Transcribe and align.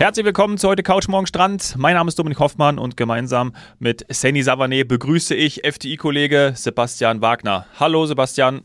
Herzlich 0.00 0.24
willkommen 0.24 0.56
zu 0.56 0.66
heute 0.66 0.82
Couch 0.82 1.08
Morgen 1.08 1.26
Strand. 1.26 1.74
Mein 1.76 1.92
Name 1.94 2.08
ist 2.08 2.18
Dominik 2.18 2.38
Hoffmann 2.38 2.78
und 2.78 2.96
gemeinsam 2.96 3.54
mit 3.78 4.06
Seni 4.08 4.40
Savané 4.40 4.82
begrüße 4.82 5.34
ich 5.34 5.62
FDI-Kollege 5.62 6.54
Sebastian 6.56 7.20
Wagner. 7.20 7.66
Hallo 7.78 8.06
Sebastian. 8.06 8.62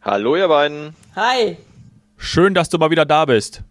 Hallo 0.00 0.36
ihr 0.36 0.46
beiden. 0.46 0.94
Hi. 1.16 1.56
Schön, 2.16 2.54
dass 2.54 2.68
du 2.68 2.78
mal 2.78 2.90
wieder 2.90 3.04
da 3.04 3.24
bist. 3.24 3.64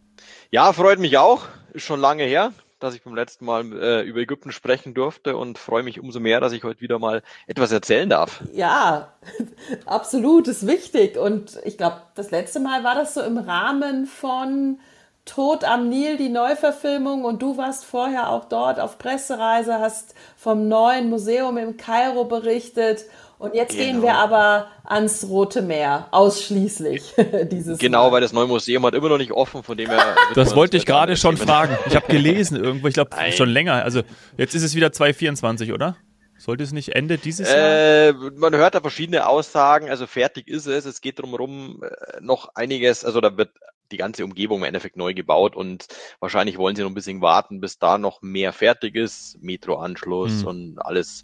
Ja, 0.51 0.73
freut 0.73 0.99
mich 0.99 1.17
auch. 1.17 1.43
Ist 1.71 1.86
schon 1.86 2.01
lange 2.01 2.25
her, 2.25 2.51
dass 2.81 2.95
ich 2.95 3.04
beim 3.04 3.16
letzten 3.16 3.45
Mal 3.45 3.71
äh, 3.71 4.02
über 4.02 4.20
Ägypten 4.20 4.52
sprechen 4.52 4.93
durfte 4.93 5.38
und 5.38 5.57
freue 5.57 5.84
mich 5.84 6.02
umso 6.02 6.20
mehr, 6.20 6.41
dass 6.41 6.52
ich 6.52 6.66
heute 6.66 6.82
wieder 6.82 7.00
mal 7.00 7.23
etwas 7.47 7.71
erzählen 7.71 8.09
darf. 8.09 8.43
Ja, 8.52 9.13
absolut, 9.86 10.50
ist 10.50 10.68
wichtig. 10.68 11.16
Und 11.16 11.61
ich 11.63 11.77
glaube, 11.77 12.02
das 12.16 12.32
letzte 12.32 12.59
Mal 12.59 12.84
war 12.84 12.95
das 12.95 13.13
so 13.13 13.21
im 13.21 13.38
Rahmen 13.38 14.05
von 14.05 14.79
Tod 15.25 15.63
am 15.63 15.89
Nil, 15.89 16.17
die 16.17 16.29
Neuverfilmung. 16.29 17.25
Und 17.25 17.41
du 17.41 17.57
warst 17.57 17.83
vorher 17.85 18.29
auch 18.29 18.45
dort 18.45 18.79
auf 18.79 18.97
Pressereise, 18.97 19.79
hast 19.79 20.13
vom 20.38 20.67
neuen 20.67 21.09
Museum 21.09 21.57
im 21.57 21.77
Kairo 21.77 22.25
berichtet. 22.25 23.05
Und 23.38 23.53
jetzt 23.53 23.71
genau. 23.71 23.83
gehen 23.83 24.02
wir 24.02 24.16
aber 24.16 24.67
ans 24.85 25.27
Rote 25.27 25.61
Meer, 25.61 26.07
ausschließlich 26.11 27.16
dieses 27.52 27.80
Genau, 27.80 28.05
Mal. 28.05 28.13
weil 28.13 28.21
das 28.21 28.31
neue 28.31 28.47
Museum 28.47 28.85
hat 28.85 28.93
immer 28.93 29.09
noch 29.09 29.17
nicht 29.17 29.31
offen, 29.31 29.61
von 29.61 29.77
dem 29.77 29.89
her. 29.89 30.16
das 30.35 30.55
wollte 30.55 30.77
ich 30.77 30.85
gerade 30.85 31.17
schon 31.17 31.35
fragen. 31.35 31.77
Ich 31.88 31.95
habe 31.95 32.07
gelesen 32.07 32.63
irgendwo, 32.63 32.88
ich 32.88 32.94
glaube 32.94 33.11
schon 33.31 33.49
länger. 33.49 33.83
Also 33.83 34.03
jetzt 34.38 34.55
ist 34.55 34.63
es 34.63 34.73
wieder 34.73 34.91
2024, 34.91 35.73
oder? 35.73 35.97
Sollte 36.38 36.63
es 36.63 36.71
nicht 36.71 36.95
Ende 36.95 37.17
dieses 37.17 37.49
äh, 37.49 38.07
Jahr? 38.07 38.31
Man 38.35 38.55
hört 38.55 38.75
da 38.75 38.81
verschiedene 38.81 39.27
Aussagen. 39.27 39.89
Also 39.89 40.05
fertig 40.05 40.47
ist 40.47 40.66
es. 40.66 40.85
Es 40.85 41.02
geht 41.02 41.19
darum, 41.19 41.81
äh, 41.81 42.21
noch 42.21 42.49
einiges. 42.55 43.03
Also 43.03 43.21
da 43.21 43.35
wird 43.38 43.49
die 43.91 43.98
ganze 43.98 44.23
Umgebung 44.23 44.59
im 44.59 44.66
Endeffekt 44.66 44.98
neu 44.98 45.13
gebaut 45.13 45.55
und 45.55 45.88
wahrscheinlich 46.20 46.58
wollen 46.58 46.75
sie 46.75 46.81
noch 46.81 46.89
ein 46.89 46.95
bisschen 46.95 47.22
warten, 47.22 47.61
bis 47.61 47.80
da 47.80 47.97
noch 47.97 48.22
mehr 48.22 48.53
fertig 48.53 48.95
ist. 48.95 49.38
Metroanschluss 49.41 50.41
mhm. 50.41 50.47
und 50.47 50.80
alles. 50.80 51.23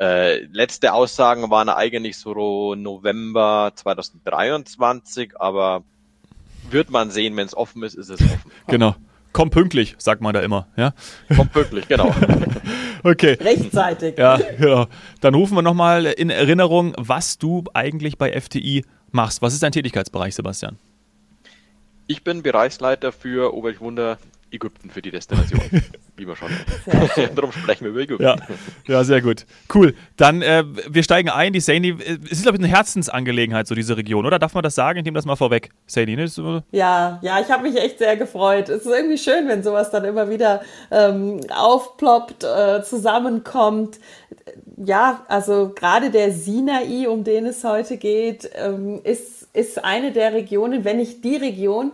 Äh, 0.00 0.44
letzte 0.44 0.92
Aussagen 0.92 1.50
waren 1.50 1.68
eigentlich 1.68 2.18
so 2.18 2.74
November 2.74 3.72
2023, 3.74 5.40
aber 5.40 5.82
wird 6.70 6.90
man 6.90 7.10
sehen, 7.10 7.36
wenn 7.36 7.46
es 7.46 7.56
offen 7.56 7.82
ist, 7.82 7.94
ist 7.94 8.10
es 8.10 8.20
offen. 8.20 8.50
Genau. 8.68 8.94
Komm 9.32 9.50
pünktlich, 9.50 9.94
sagt 9.98 10.22
man 10.22 10.34
da 10.34 10.40
immer. 10.40 10.66
Ja? 10.76 10.94
Komm 11.34 11.48
pünktlich, 11.48 11.86
genau. 11.86 12.14
okay. 13.04 13.36
Rechtzeitig. 13.40 14.16
Ja, 14.18 14.36
genau. 14.36 14.86
Dann 15.20 15.34
rufen 15.34 15.54
wir 15.54 15.62
nochmal 15.62 16.06
in 16.06 16.30
Erinnerung, 16.30 16.94
was 16.96 17.38
du 17.38 17.64
eigentlich 17.74 18.18
bei 18.18 18.40
FTI 18.40 18.84
machst. 19.10 19.42
Was 19.42 19.52
ist 19.54 19.62
dein 19.62 19.72
Tätigkeitsbereich, 19.72 20.34
Sebastian? 20.34 20.78
Ich 22.10 22.24
bin 22.24 22.42
Bereichsleiter 22.42 23.12
für, 23.12 23.54
oh 23.54 23.62
welch 23.62 23.80
Wunder, 23.80 24.16
Ägypten 24.50 24.88
für 24.88 25.02
die 25.02 25.10
Destination. 25.10 25.60
wie 26.16 26.26
wir 26.26 26.36
schon. 26.36 26.48
Darum 27.34 27.52
sprechen 27.52 27.84
wir 27.84 27.90
über 27.90 28.00
Ägypten. 28.00 28.24
Ja, 28.24 28.36
ja 28.86 29.04
sehr 29.04 29.20
gut. 29.20 29.44
Cool. 29.72 29.94
Dann, 30.16 30.40
äh, 30.40 30.64
wir 30.88 31.02
steigen 31.02 31.28
ein. 31.28 31.52
Die 31.52 31.60
Saini, 31.60 31.90
äh, 31.90 32.18
es 32.24 32.32
ist, 32.32 32.42
glaube 32.42 32.56
ich, 32.56 32.64
eine 32.64 32.72
Herzensangelegenheit, 32.72 33.66
so 33.66 33.74
diese 33.74 33.96
Region, 33.98 34.24
oder? 34.24 34.38
Darf 34.38 34.54
man 34.54 34.62
das 34.62 34.74
sagen? 34.74 34.98
Ich 34.98 35.04
nehme 35.04 35.16
das 35.16 35.26
mal 35.26 35.36
vorweg. 35.36 35.68
Saini, 35.86 36.16
ne? 36.16 36.28
So 36.28 36.62
ja, 36.72 37.18
ja, 37.22 37.40
ich 37.40 37.50
habe 37.50 37.68
mich 37.68 37.76
echt 37.76 37.98
sehr 37.98 38.16
gefreut. 38.16 38.70
Es 38.70 38.86
ist 38.86 38.90
irgendwie 38.90 39.18
schön, 39.18 39.46
wenn 39.46 39.62
sowas 39.62 39.90
dann 39.90 40.06
immer 40.06 40.30
wieder 40.30 40.62
ähm, 40.90 41.40
aufploppt, 41.54 42.42
äh, 42.42 42.82
zusammenkommt. 42.82 43.98
Ja, 44.76 45.24
also 45.28 45.72
gerade 45.74 46.10
der 46.10 46.32
Sinai, 46.32 47.06
um 47.06 47.22
den 47.22 47.44
es 47.46 47.62
heute 47.64 47.98
geht, 47.98 48.50
ähm, 48.54 49.00
ist 49.04 49.37
ist 49.52 49.84
eine 49.84 50.12
der 50.12 50.32
Regionen, 50.32 50.84
wenn 50.84 50.98
nicht 50.98 51.24
die 51.24 51.36
Region, 51.36 51.92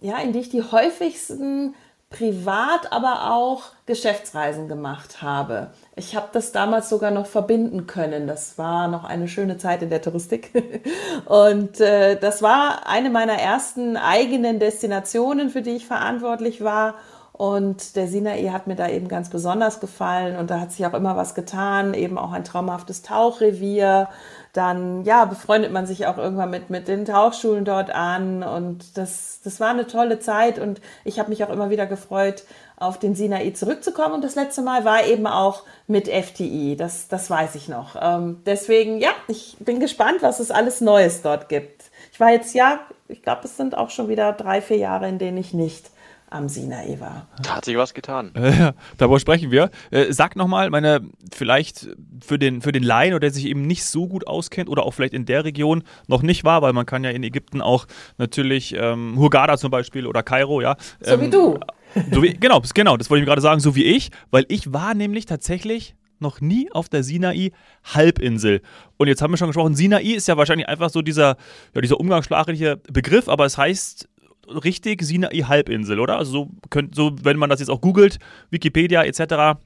ja, 0.00 0.18
in 0.18 0.32
die 0.32 0.40
ich 0.40 0.48
die 0.48 0.62
häufigsten 0.62 1.74
privat, 2.10 2.90
aber 2.90 3.34
auch 3.34 3.64
Geschäftsreisen 3.84 4.66
gemacht 4.66 5.20
habe. 5.20 5.72
Ich 5.94 6.16
habe 6.16 6.28
das 6.32 6.52
damals 6.52 6.88
sogar 6.88 7.10
noch 7.10 7.26
verbinden 7.26 7.86
können. 7.86 8.26
Das 8.26 8.56
war 8.56 8.88
noch 8.88 9.04
eine 9.04 9.28
schöne 9.28 9.58
Zeit 9.58 9.82
in 9.82 9.90
der 9.90 10.00
Touristik. 10.00 10.50
Und 11.26 11.80
äh, 11.80 12.18
das 12.18 12.40
war 12.40 12.86
eine 12.86 13.10
meiner 13.10 13.34
ersten 13.34 13.98
eigenen 13.98 14.58
Destinationen, 14.58 15.50
für 15.50 15.60
die 15.60 15.76
ich 15.76 15.86
verantwortlich 15.86 16.64
war. 16.64 16.94
Und 17.38 17.94
der 17.94 18.08
Sinai 18.08 18.48
hat 18.48 18.66
mir 18.66 18.74
da 18.74 18.88
eben 18.88 19.06
ganz 19.06 19.30
besonders 19.30 19.78
gefallen 19.78 20.36
und 20.36 20.50
da 20.50 20.58
hat 20.58 20.72
sich 20.72 20.84
auch 20.84 20.92
immer 20.92 21.16
was 21.16 21.36
getan, 21.36 21.94
eben 21.94 22.18
auch 22.18 22.32
ein 22.32 22.42
traumhaftes 22.42 23.02
Tauchrevier. 23.02 24.08
Dann, 24.52 25.04
ja, 25.04 25.24
befreundet 25.24 25.70
man 25.70 25.86
sich 25.86 26.08
auch 26.08 26.18
irgendwann 26.18 26.50
mit, 26.50 26.68
mit 26.68 26.88
den 26.88 27.04
Tauchschulen 27.04 27.64
dort 27.64 27.94
an 27.94 28.42
und 28.42 28.98
das, 28.98 29.38
das 29.44 29.60
war 29.60 29.70
eine 29.70 29.86
tolle 29.86 30.18
Zeit 30.18 30.58
und 30.58 30.80
ich 31.04 31.20
habe 31.20 31.28
mich 31.28 31.44
auch 31.44 31.50
immer 31.50 31.70
wieder 31.70 31.86
gefreut, 31.86 32.42
auf 32.76 32.98
den 32.98 33.14
Sinai 33.14 33.50
zurückzukommen 33.50 34.14
und 34.14 34.24
das 34.24 34.34
letzte 34.34 34.62
Mal 34.62 34.84
war 34.84 35.06
eben 35.06 35.28
auch 35.28 35.62
mit 35.86 36.08
FTI, 36.08 36.74
das, 36.76 37.06
das 37.06 37.30
weiß 37.30 37.54
ich 37.54 37.68
noch. 37.68 37.94
Ähm, 38.00 38.42
deswegen, 38.46 38.98
ja, 38.98 39.10
ich 39.28 39.56
bin 39.60 39.78
gespannt, 39.78 40.22
was 40.22 40.40
es 40.40 40.50
alles 40.50 40.80
Neues 40.80 41.22
dort 41.22 41.48
gibt. 41.48 41.84
Ich 42.12 42.18
war 42.18 42.32
jetzt, 42.32 42.52
ja, 42.52 42.80
ich 43.06 43.22
glaube, 43.22 43.42
es 43.44 43.56
sind 43.56 43.78
auch 43.78 43.90
schon 43.90 44.08
wieder 44.08 44.32
drei, 44.32 44.60
vier 44.60 44.78
Jahre, 44.78 45.08
in 45.08 45.20
denen 45.20 45.38
ich 45.38 45.54
nicht 45.54 45.92
am 46.30 46.48
Sinai 46.48 46.96
war. 47.00 47.28
Da 47.42 47.56
hat 47.56 47.64
sich 47.64 47.76
was 47.76 47.94
getan. 47.94 48.32
Äh, 48.48 48.72
darüber 48.96 49.20
sprechen 49.20 49.50
wir. 49.50 49.70
Äh, 49.90 50.12
sag 50.12 50.34
nochmal, 50.34 50.70
meine, 50.70 51.02
vielleicht 51.34 51.88
für 52.24 52.38
den, 52.38 52.62
für 52.62 52.72
den 52.72 52.82
Laien 52.82 53.12
oder 53.12 53.20
der 53.20 53.30
sich 53.30 53.46
eben 53.46 53.66
nicht 53.66 53.84
so 53.84 54.08
gut 54.08 54.26
auskennt 54.26 54.70
oder 54.70 54.84
auch 54.84 54.92
vielleicht 54.92 55.12
in 55.12 55.26
der 55.26 55.44
Region 55.44 55.82
noch 56.06 56.22
nicht 56.22 56.44
war, 56.44 56.62
weil 56.62 56.72
man 56.72 56.86
kann 56.86 57.04
ja 57.04 57.10
in 57.10 57.22
Ägypten 57.22 57.60
auch 57.60 57.86
natürlich 58.16 58.74
ähm, 58.74 59.18
Hurghada 59.18 59.58
zum 59.58 59.70
Beispiel 59.70 60.06
oder 60.06 60.22
Kairo, 60.22 60.62
ja. 60.62 60.76
So 61.00 61.14
ähm, 61.14 61.20
wie 61.20 61.30
du. 61.30 61.58
So 62.12 62.22
wie, 62.22 62.34
genau, 62.34 62.62
genau, 62.74 62.96
das 62.96 63.10
wollte 63.10 63.22
ich 63.22 63.26
gerade 63.26 63.40
sagen, 63.40 63.60
so 63.60 63.74
wie 63.74 63.84
ich, 63.84 64.10
weil 64.30 64.44
ich 64.48 64.72
war 64.72 64.94
nämlich 64.94 65.26
tatsächlich 65.26 65.94
noch 66.20 66.40
nie 66.40 66.70
auf 66.72 66.88
der 66.88 67.02
Sinai-Halbinsel. 67.02 68.62
Und 68.96 69.08
jetzt 69.08 69.22
haben 69.22 69.32
wir 69.32 69.36
schon 69.36 69.48
gesprochen, 69.48 69.74
Sinai 69.74 70.02
ist 70.02 70.28
ja 70.28 70.36
wahrscheinlich 70.36 70.68
einfach 70.68 70.90
so 70.90 71.02
dieser, 71.02 71.36
ja, 71.74 71.80
dieser 71.80 72.00
umgangssprachliche 72.00 72.76
Begriff, 72.76 73.28
aber 73.28 73.44
es 73.44 73.56
heißt 73.56 74.07
richtig 74.48 75.02
Sinai-Halbinsel, 75.02 76.00
oder? 76.00 76.18
Also 76.18 76.32
so, 76.32 76.50
könnt, 76.70 76.94
so, 76.94 77.12
wenn 77.22 77.36
man 77.36 77.50
das 77.50 77.60
jetzt 77.60 77.68
auch 77.68 77.80
googelt, 77.80 78.18
Wikipedia 78.50 79.04
etc., 79.04 79.58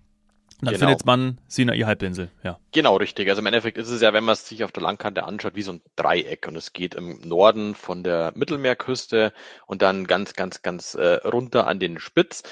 dann 0.63 0.75
genau. 0.75 0.87
findet 0.87 1.07
man 1.07 1.39
Sinai-Halbinsel, 1.49 2.31
ja. 2.45 2.57
Genau, 2.71 2.97
richtig. 2.97 3.29
Also 3.29 3.41
im 3.41 3.47
Endeffekt 3.47 3.79
ist 3.79 3.89
es 3.89 4.01
ja, 4.01 4.13
wenn 4.13 4.23
man 4.23 4.35
es 4.35 4.47
sich 4.47 4.63
auf 4.63 4.71
der 4.71 4.85
Landkarte 4.85 5.25
anschaut, 5.25 5.57
wie 5.57 5.63
so 5.63 5.73
ein 5.73 5.83
Dreieck. 5.97 6.47
Und 6.47 6.55
es 6.55 6.73
geht 6.73 6.95
im 6.95 7.21
Norden 7.25 7.75
von 7.75 8.05
der 8.05 8.33
Mittelmeerküste 8.37 9.33
und 9.67 9.83
dann 9.83 10.07
ganz, 10.07 10.35
ganz, 10.35 10.63
ganz 10.63 10.95
äh, 10.95 11.15
runter 11.27 11.67
an 11.67 11.81
den 11.81 11.99
Spitz 11.99 12.45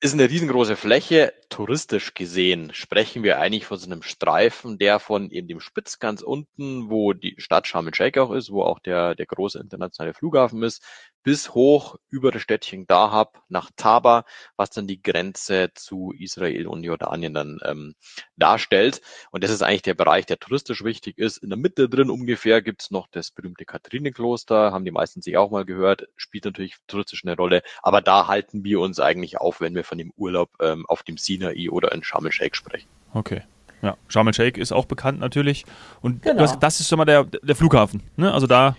ist 0.00 0.14
eine 0.14 0.30
riesengroße 0.30 0.76
Fläche. 0.76 1.32
Touristisch 1.48 2.14
gesehen 2.14 2.72
sprechen 2.72 3.24
wir 3.24 3.40
eigentlich 3.40 3.66
von 3.66 3.78
so 3.78 3.86
einem 3.86 4.02
Streifen, 4.02 4.78
der 4.78 5.00
von 5.00 5.30
eben 5.30 5.48
dem 5.48 5.60
Spitz 5.60 5.98
ganz 5.98 6.22
unten, 6.22 6.88
wo 6.88 7.14
die 7.14 7.34
Stadt 7.38 7.66
Sharm 7.66 7.88
el-Sheikh 7.88 8.20
auch 8.20 8.30
ist, 8.30 8.52
wo 8.52 8.62
auch 8.62 8.78
der, 8.78 9.16
der 9.16 9.26
große 9.26 9.58
internationale 9.58 10.14
Flughafen 10.14 10.62
ist, 10.62 10.84
bis 11.28 11.52
hoch 11.52 11.96
über 12.08 12.32
das 12.32 12.40
Städtchen 12.40 12.86
Dahab 12.86 13.42
nach 13.50 13.70
Taba, 13.76 14.24
was 14.56 14.70
dann 14.70 14.86
die 14.86 15.02
Grenze 15.02 15.68
zu 15.74 16.14
Israel 16.18 16.66
und 16.66 16.82
Jordanien 16.82 17.34
dann 17.34 17.60
ähm, 17.66 17.96
darstellt. 18.38 19.02
Und 19.30 19.44
das 19.44 19.50
ist 19.50 19.60
eigentlich 19.60 19.82
der 19.82 19.92
Bereich, 19.92 20.24
der 20.24 20.38
touristisch 20.38 20.84
wichtig 20.84 21.18
ist. 21.18 21.36
In 21.36 21.50
der 21.50 21.58
Mitte 21.58 21.90
drin 21.90 22.08
ungefähr 22.08 22.62
gibt's 22.62 22.90
noch 22.90 23.08
das 23.10 23.30
berühmte 23.30 23.66
Katharinenkloster, 23.66 24.72
haben 24.72 24.86
die 24.86 24.90
meisten 24.90 25.20
sich 25.20 25.36
auch 25.36 25.50
mal 25.50 25.66
gehört, 25.66 26.08
spielt 26.16 26.46
natürlich 26.46 26.76
touristisch 26.86 27.26
eine 27.26 27.36
Rolle. 27.36 27.60
Aber 27.82 28.00
da 28.00 28.26
halten 28.26 28.64
wir 28.64 28.80
uns 28.80 28.98
eigentlich 28.98 29.36
auf, 29.36 29.60
wenn 29.60 29.74
wir 29.74 29.84
von 29.84 29.98
dem 29.98 30.14
Urlaub 30.16 30.48
ähm, 30.62 30.86
auf 30.86 31.02
dem 31.02 31.18
Sinai 31.18 31.68
oder 31.68 31.92
in 31.92 32.02
Sharm 32.02 32.24
el-Sheikh 32.24 32.56
sprechen. 32.56 32.88
Okay. 33.12 33.42
Ja, 33.82 33.98
Sharm 34.08 34.28
el-Sheikh 34.28 34.58
ist 34.58 34.72
auch 34.72 34.86
bekannt 34.86 35.20
natürlich. 35.20 35.66
Und 36.00 36.22
genau. 36.22 36.38
das, 36.38 36.58
das 36.58 36.80
ist 36.80 36.88
schon 36.88 36.96
mal 36.96 37.04
der, 37.04 37.24
der 37.24 37.54
Flughafen. 37.54 38.02
Ne? 38.16 38.32
Also 38.32 38.46
da 38.46 38.78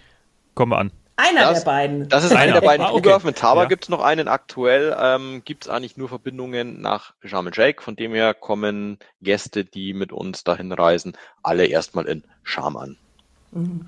kommen 0.55 0.71
wir 0.71 0.79
an. 0.79 0.91
Einer 1.19 1.41
das, 1.41 1.59
der 1.59 1.65
beiden. 1.65 2.07
Das 2.07 2.23
ist 2.23 2.31
einer 2.31 2.53
der 2.53 2.61
beiden 2.61 2.85
ah, 2.85 2.93
okay. 2.93 3.17
Mit 3.23 3.37
Taba 3.37 3.63
ja. 3.63 3.67
gibt 3.67 3.83
es 3.83 3.89
noch 3.89 4.01
einen. 4.01 4.29
Aktuell 4.29 4.95
ähm, 4.97 5.41
gibt 5.43 5.65
es 5.65 5.69
eigentlich 5.69 5.97
nur 5.97 6.07
Verbindungen 6.07 6.79
nach 6.79 7.13
Sharm 7.25 7.47
el-Sheikh. 7.47 7.81
Von 7.83 7.97
dem 7.97 8.13
her 8.13 8.33
kommen 8.33 8.99
Gäste, 9.21 9.65
die 9.65 9.93
mit 9.93 10.13
uns 10.13 10.45
dahin 10.45 10.71
reisen, 10.71 11.17
alle 11.43 11.65
erstmal 11.65 12.05
in 12.05 12.23
Scham 12.43 12.77
an. 12.77 12.97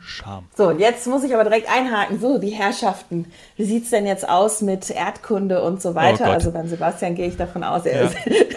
Scham. 0.04 0.46
So, 0.58 0.70
und 0.70 0.80
jetzt 0.80 1.06
muss 1.06 1.24
ich 1.24 1.36
aber 1.36 1.44
direkt 1.44 1.72
einhaken. 1.72 2.20
So, 2.20 2.40
die 2.40 2.50
Herrschaften. 2.50 3.32
Wie 3.58 3.66
sieht 3.66 3.84
es 3.84 3.92
denn 3.92 4.08
jetzt 4.08 4.28
aus 4.28 4.62
mit 4.62 4.90
Erdkunde 4.90 5.62
und 5.62 5.84
so 5.84 5.94
weiter? 5.94 6.26
Oh 6.28 6.32
also 6.32 6.52
beim 6.52 6.68
Sebastian 6.68 7.14
gehe 7.14 7.28
ich 7.28 7.38
davon 7.38 7.64
aus, 7.64 7.86
er 7.86 8.06
ja. 8.06 8.10
ist 8.10 8.16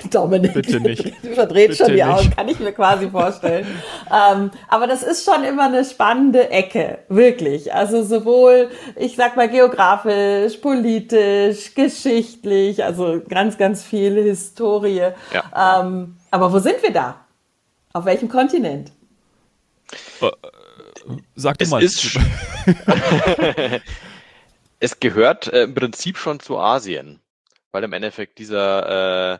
Dominik. 0.14 0.54
Bitte 0.54 0.80
nicht. 0.80 1.14
Verdreht 1.34 1.70
Bitte 1.70 1.84
schon 1.84 1.94
die 1.94 2.02
Augen, 2.04 2.30
kann 2.30 2.48
ich 2.48 2.58
mir 2.58 2.72
quasi 2.72 3.10
vorstellen. 3.10 3.66
ähm, 4.10 4.50
aber 4.68 4.86
das 4.86 5.02
ist 5.02 5.26
schon 5.26 5.44
immer 5.44 5.66
eine 5.66 5.84
spannende 5.84 6.50
Ecke, 6.50 7.00
wirklich. 7.10 7.74
Also 7.74 8.02
sowohl, 8.02 8.70
ich 8.96 9.14
sag 9.14 9.36
mal, 9.36 9.50
geografisch, 9.50 10.56
politisch, 10.56 11.74
geschichtlich, 11.74 12.82
also 12.82 13.20
ganz, 13.28 13.58
ganz 13.58 13.82
viel 13.82 14.14
Historie. 14.22 15.10
Ja. 15.32 15.82
Ähm, 15.82 16.16
aber 16.30 16.50
wo 16.50 16.60
sind 16.60 16.82
wir 16.82 16.94
da? 16.94 17.16
Auf 17.92 18.06
welchem 18.06 18.30
Kontinent? 18.30 18.90
Uh, 20.22 20.30
Sag 21.34 21.56
es 21.60 21.70
mal. 21.70 21.82
Ist 21.82 22.16
es 24.80 25.00
gehört 25.00 25.48
äh, 25.52 25.64
im 25.64 25.74
Prinzip 25.74 26.16
schon 26.16 26.40
zu 26.40 26.58
Asien. 26.58 27.20
weil 27.72 27.84
im 27.84 27.92
Endeffekt 27.92 28.38
dieser 28.38 29.34
äh, 29.34 29.38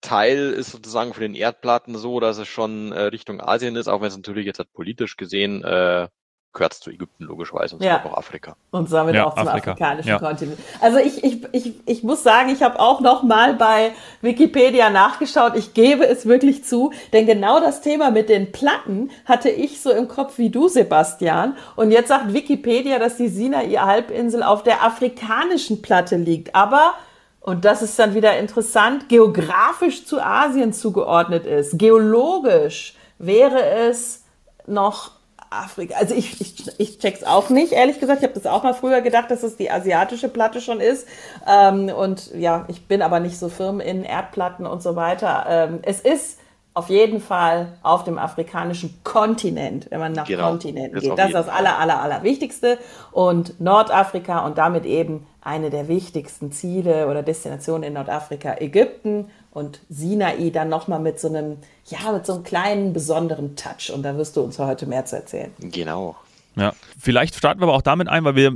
Teil 0.00 0.52
ist 0.52 0.70
sozusagen 0.70 1.14
für 1.14 1.20
den 1.20 1.34
Erdplatten 1.34 1.96
so, 1.96 2.20
dass 2.20 2.38
es 2.38 2.46
schon 2.48 2.92
äh, 2.92 3.02
Richtung 3.04 3.40
Asien 3.40 3.74
ist, 3.76 3.88
auch 3.88 4.00
wenn 4.00 4.08
es 4.08 4.16
natürlich 4.16 4.46
jetzt 4.46 4.58
halt 4.58 4.72
politisch 4.72 5.16
gesehen 5.16 5.64
äh, 5.64 6.08
gehört 6.52 6.74
zu 6.74 6.90
Ägypten 6.90 7.24
logischerweise 7.24 7.76
und 7.76 7.82
ja. 7.82 8.04
auch 8.04 8.16
Afrika. 8.16 8.56
Und 8.70 8.90
damit 8.90 9.14
ja, 9.14 9.26
auch 9.26 9.34
zum 9.34 9.46
Afrika. 9.46 9.72
afrikanischen 9.72 10.08
ja. 10.08 10.18
Kontinent. 10.18 10.58
Also 10.80 10.98
ich, 10.98 11.22
ich, 11.22 11.42
ich, 11.52 11.74
ich 11.86 12.02
muss 12.02 12.22
sagen, 12.22 12.50
ich 12.50 12.62
habe 12.62 12.80
auch 12.80 13.00
noch 13.00 13.22
mal 13.22 13.54
bei 13.54 13.92
Wikipedia 14.22 14.90
nachgeschaut. 14.90 15.54
Ich 15.56 15.74
gebe 15.74 16.06
es 16.06 16.26
wirklich 16.26 16.64
zu, 16.64 16.92
denn 17.12 17.26
genau 17.26 17.60
das 17.60 17.80
Thema 17.80 18.10
mit 18.10 18.28
den 18.28 18.50
Platten 18.50 19.10
hatte 19.24 19.50
ich 19.50 19.80
so 19.80 19.90
im 19.90 20.08
Kopf 20.08 20.38
wie 20.38 20.50
du, 20.50 20.68
Sebastian. 20.68 21.56
Und 21.76 21.90
jetzt 21.90 22.08
sagt 22.08 22.32
Wikipedia, 22.32 22.98
dass 22.98 23.16
die 23.16 23.28
Sinai-Halbinsel 23.28 24.42
auf 24.42 24.62
der 24.62 24.82
afrikanischen 24.82 25.82
Platte 25.82 26.16
liegt. 26.16 26.54
Aber 26.54 26.94
und 27.40 27.64
das 27.64 27.82
ist 27.82 27.98
dann 27.98 28.14
wieder 28.14 28.38
interessant, 28.38 29.08
geografisch 29.08 30.04
zu 30.04 30.20
Asien 30.20 30.72
zugeordnet 30.72 31.46
ist. 31.46 31.78
Geologisch 31.78 32.94
wäre 33.18 33.64
es 33.64 34.24
noch 34.66 35.17
Afrika. 35.50 35.96
Also 35.96 36.14
ich, 36.14 36.40
ich, 36.40 36.78
ich 36.78 36.98
check's 36.98 37.24
auch 37.24 37.50
nicht, 37.50 37.72
ehrlich 37.72 38.00
gesagt. 38.00 38.20
Ich 38.20 38.24
habe 38.24 38.34
das 38.34 38.46
auch 38.46 38.62
mal 38.62 38.74
früher 38.74 39.00
gedacht, 39.00 39.30
dass 39.30 39.42
es 39.42 39.56
die 39.56 39.70
asiatische 39.70 40.28
Platte 40.28 40.60
schon 40.60 40.80
ist. 40.80 41.06
Ähm, 41.46 41.88
und 41.88 42.34
ja, 42.34 42.64
ich 42.68 42.86
bin 42.86 43.02
aber 43.02 43.20
nicht 43.20 43.38
so 43.38 43.48
firm 43.48 43.80
in 43.80 44.04
Erdplatten 44.04 44.66
und 44.66 44.82
so 44.82 44.96
weiter. 44.96 45.46
Ähm, 45.48 45.78
es 45.82 46.00
ist 46.00 46.38
auf 46.78 46.90
jeden 46.90 47.20
Fall 47.20 47.72
auf 47.82 48.04
dem 48.04 48.18
afrikanischen 48.18 49.00
Kontinent, 49.02 49.90
wenn 49.90 49.98
man 49.98 50.12
nach 50.12 50.28
genau. 50.28 50.48
Kontinenten 50.48 51.00
geht. 51.00 51.18
Das 51.18 51.26
ist 51.26 51.34
das 51.34 51.48
aller, 51.48 51.76
aller, 51.76 52.00
aller 52.00 52.22
Wichtigste. 52.22 52.78
Und 53.10 53.60
Nordafrika 53.60 54.46
und 54.46 54.58
damit 54.58 54.84
eben 54.84 55.26
eine 55.40 55.70
der 55.70 55.88
wichtigsten 55.88 56.52
Ziele 56.52 57.08
oder 57.08 57.24
Destinationen 57.24 57.82
in 57.82 57.94
Nordafrika, 57.94 58.56
Ägypten 58.60 59.28
und 59.58 59.80
Sinai 59.88 60.50
dann 60.50 60.68
nochmal 60.68 61.00
mit 61.00 61.18
so 61.20 61.28
einem, 61.28 61.58
ja, 61.86 62.12
mit 62.12 62.24
so 62.24 62.34
einem 62.34 62.44
kleinen 62.44 62.92
besonderen 62.92 63.56
Touch. 63.56 63.92
Und 63.92 64.02
da 64.02 64.16
wirst 64.16 64.36
du 64.36 64.42
uns 64.42 64.58
heute 64.58 64.86
mehr 64.86 65.04
zu 65.04 65.16
erzählen. 65.16 65.52
Genau. 65.58 66.16
Ja, 66.56 66.72
vielleicht 66.98 67.36
starten 67.36 67.60
wir 67.60 67.64
aber 67.64 67.74
auch 67.74 67.82
damit 67.82 68.08
ein, 68.08 68.24
weil 68.24 68.34
wir, 68.34 68.52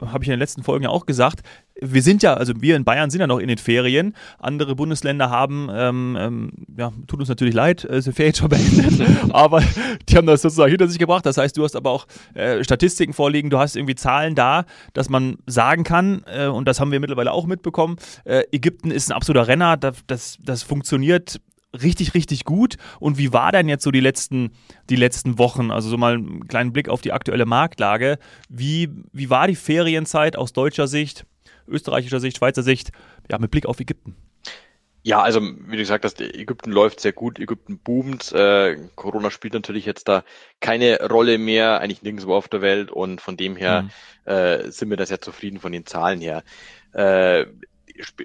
habe 0.00 0.22
ich 0.22 0.28
in 0.28 0.32
den 0.32 0.38
letzten 0.38 0.62
Folgen 0.62 0.84
ja 0.84 0.90
auch 0.90 1.06
gesagt, 1.06 1.42
wir 1.80 2.02
sind 2.02 2.22
ja, 2.22 2.34
also 2.34 2.54
wir 2.60 2.76
in 2.76 2.84
Bayern 2.84 3.10
sind 3.10 3.20
ja 3.20 3.26
noch 3.26 3.38
in 3.38 3.48
den 3.48 3.58
Ferien. 3.58 4.14
Andere 4.38 4.74
Bundesländer 4.74 5.30
haben, 5.30 5.68
ähm, 5.72 6.16
ähm, 6.18 6.50
ja, 6.76 6.92
tut 7.06 7.20
uns 7.20 7.28
natürlich 7.28 7.54
leid, 7.54 7.84
äh, 7.84 7.98
ist 7.98 8.06
die 8.06 8.12
Ferien 8.12 8.34
schon 8.34 8.48
beendet, 8.48 9.06
aber 9.30 9.62
die 10.08 10.16
haben 10.16 10.26
das 10.26 10.42
sozusagen 10.42 10.70
hinter 10.70 10.88
sich 10.88 10.98
gebracht. 10.98 11.26
Das 11.26 11.38
heißt, 11.38 11.56
du 11.56 11.64
hast 11.64 11.76
aber 11.76 11.90
auch 11.90 12.06
äh, 12.34 12.62
Statistiken 12.64 13.12
vorliegen, 13.12 13.50
du 13.50 13.58
hast 13.58 13.76
irgendwie 13.76 13.94
Zahlen 13.94 14.34
da, 14.34 14.64
dass 14.92 15.08
man 15.08 15.36
sagen 15.46 15.84
kann, 15.84 16.24
äh, 16.26 16.46
und 16.46 16.66
das 16.66 16.80
haben 16.80 16.92
wir 16.92 17.00
mittlerweile 17.00 17.32
auch 17.32 17.46
mitbekommen, 17.46 17.96
äh, 18.24 18.44
Ägypten 18.52 18.90
ist 18.90 19.10
ein 19.10 19.16
absoluter 19.16 19.48
Renner, 19.48 19.76
das, 19.76 19.96
das, 20.06 20.38
das 20.42 20.62
funktioniert 20.62 21.40
richtig, 21.82 22.14
richtig 22.14 22.44
gut. 22.44 22.76
Und 23.00 23.18
wie 23.18 23.32
war 23.32 23.52
denn 23.52 23.68
jetzt 23.68 23.84
so 23.84 23.90
die 23.90 24.00
letzten, 24.00 24.52
die 24.90 24.96
letzten 24.96 25.38
Wochen? 25.38 25.70
Also 25.70 25.88
so 25.88 25.96
mal 25.96 26.14
einen 26.14 26.48
kleinen 26.48 26.72
Blick 26.72 26.88
auf 26.88 27.00
die 27.00 27.12
aktuelle 27.12 27.46
Marktlage. 27.46 28.18
Wie, 28.48 28.90
wie 29.12 29.30
war 29.30 29.46
die 29.46 29.56
Ferienzeit 29.56 30.36
aus 30.36 30.52
deutscher 30.52 30.88
Sicht, 30.88 31.26
österreichischer 31.66 32.20
Sicht, 32.20 32.38
Schweizer 32.38 32.62
Sicht, 32.62 32.92
ja, 33.30 33.38
mit 33.38 33.50
Blick 33.50 33.66
auf 33.66 33.80
Ägypten? 33.80 34.16
Ja, 35.06 35.22
also 35.22 35.40
wie 35.40 35.76
du 35.76 35.76
gesagt 35.76 36.04
hast, 36.04 36.20
Ägypten 36.20 36.72
läuft 36.72 36.98
sehr 36.98 37.12
gut, 37.12 37.38
Ägypten 37.38 37.78
boomt. 37.78 38.32
Äh, 38.32 38.76
Corona 38.96 39.30
spielt 39.30 39.54
natürlich 39.54 39.86
jetzt 39.86 40.08
da 40.08 40.24
keine 40.58 40.98
Rolle 41.08 41.38
mehr, 41.38 41.80
eigentlich 41.80 42.02
nirgendwo 42.02 42.34
auf 42.34 42.48
der 42.48 42.60
Welt 42.60 42.90
und 42.90 43.20
von 43.20 43.36
dem 43.36 43.54
her 43.54 43.82
mhm. 43.82 43.88
äh, 44.24 44.70
sind 44.72 44.90
wir 44.90 44.96
da 44.96 45.06
sehr 45.06 45.20
zufrieden 45.20 45.60
von 45.60 45.70
den 45.70 45.86
Zahlen 45.86 46.20
her. 46.20 46.42
Äh, 46.92 47.46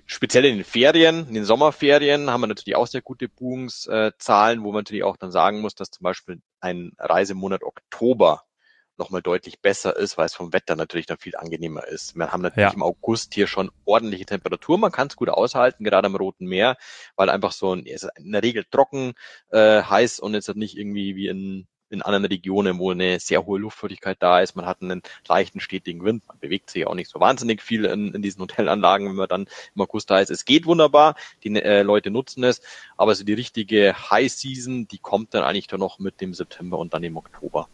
speziell 0.06 0.46
in 0.46 0.58
den 0.58 0.64
Ferien, 0.64 1.28
in 1.28 1.34
den 1.34 1.46
Sommerferien 1.46 2.30
haben 2.30 2.42
wir 2.42 2.48
natürlich 2.48 2.76
auch 2.76 2.88
sehr 2.88 3.02
gute 3.02 3.30
Buchungszahlen, 3.30 4.64
wo 4.64 4.72
man 4.72 4.80
natürlich 4.80 5.04
auch 5.04 5.18
dann 5.18 5.32
sagen 5.32 5.62
muss, 5.62 5.76
dass 5.76 5.92
zum 5.92 6.04
Beispiel 6.04 6.42
ein 6.60 6.94
Reisemonat 6.98 7.64
Oktober 7.64 8.44
nochmal 8.98 9.22
deutlich 9.22 9.62
besser 9.62 9.96
ist, 9.96 10.18
weil 10.18 10.28
es 10.28 10.36
vom 10.36 10.54
Wetter 10.54 10.76
natürlich 10.76 11.08
dann 11.08 11.18
viel 11.18 11.36
angenehmer 11.36 11.88
ist. 11.88 12.16
Wir 12.16 12.32
haben 12.32 12.42
natürlich 12.42 12.70
ja. 12.70 12.76
im 12.76 12.84
August 12.84 13.34
hier 13.34 13.48
schon 13.48 13.72
ordentliche 13.84 14.26
Temperatur. 14.26 14.78
Man 14.78 14.92
kann 14.92 15.08
es 15.08 15.16
gut 15.16 15.30
aushalten, 15.30 15.84
gerade 15.84 16.06
am 16.06 16.16
Roten 16.16 16.46
Meer, 16.46 16.78
weil 17.16 17.30
einfach 17.30 17.52
so 17.52 17.74
ein, 17.76 17.86
es 17.86 18.04
ist 18.04 18.12
in 18.18 18.32
der 18.32 18.44
Regel 18.44 18.64
trocken, 18.70 19.14
äh, 19.50 19.82
heiß 19.82 20.20
und 20.20 20.36
jetzt 20.36 20.56
nicht 20.56 20.78
irgendwie 20.78 21.16
wie 21.16 21.28
in 21.28 21.68
in 21.92 22.02
anderen 22.02 22.26
Regionen, 22.26 22.80
wo 22.80 22.92
eine 22.92 23.20
sehr 23.20 23.46
hohe 23.46 23.60
Luftfeuchtigkeit 23.60 24.18
da 24.20 24.40
ist. 24.40 24.56
Man 24.56 24.66
hat 24.66 24.82
einen 24.82 25.02
leichten, 25.28 25.60
stetigen 25.60 26.04
Wind. 26.04 26.24
Man 26.28 26.40
bewegt 26.40 26.70
sich 26.70 26.88
auch 26.88 26.96
nicht 26.96 27.10
so 27.10 27.20
wahnsinnig 27.20 27.62
viel 27.62 27.86
in, 27.86 28.14
in 28.14 28.22
diesen 28.22 28.42
Hotelanlagen, 28.42 29.08
wenn 29.08 29.16
man 29.16 29.30
dann 29.30 29.48
im 29.76 29.82
August 29.82 30.10
da 30.10 30.20
ist. 30.20 30.32
Es 30.32 30.46
geht 30.46 30.66
wunderbar, 30.66 31.16
die 31.44 31.56
äh, 31.56 31.84
Leute 31.84 32.12
nutzen 32.12 32.44
es, 32.44 32.62
aber 32.98 33.16
so 33.16 33.24
die 33.24 33.34
richtige 33.34 34.10
High 34.10 34.32
Season, 34.32 34.88
die 34.88 35.00
kommt 35.00 35.34
dann 35.34 35.44
eigentlich 35.44 35.68
dann 35.68 35.80
noch 35.80 36.00
mit 36.00 36.22
dem 36.22 36.34
September 36.34 36.78
und 36.80 36.94
dann 36.94 37.04
im 37.04 37.18
Oktober. 37.18 37.68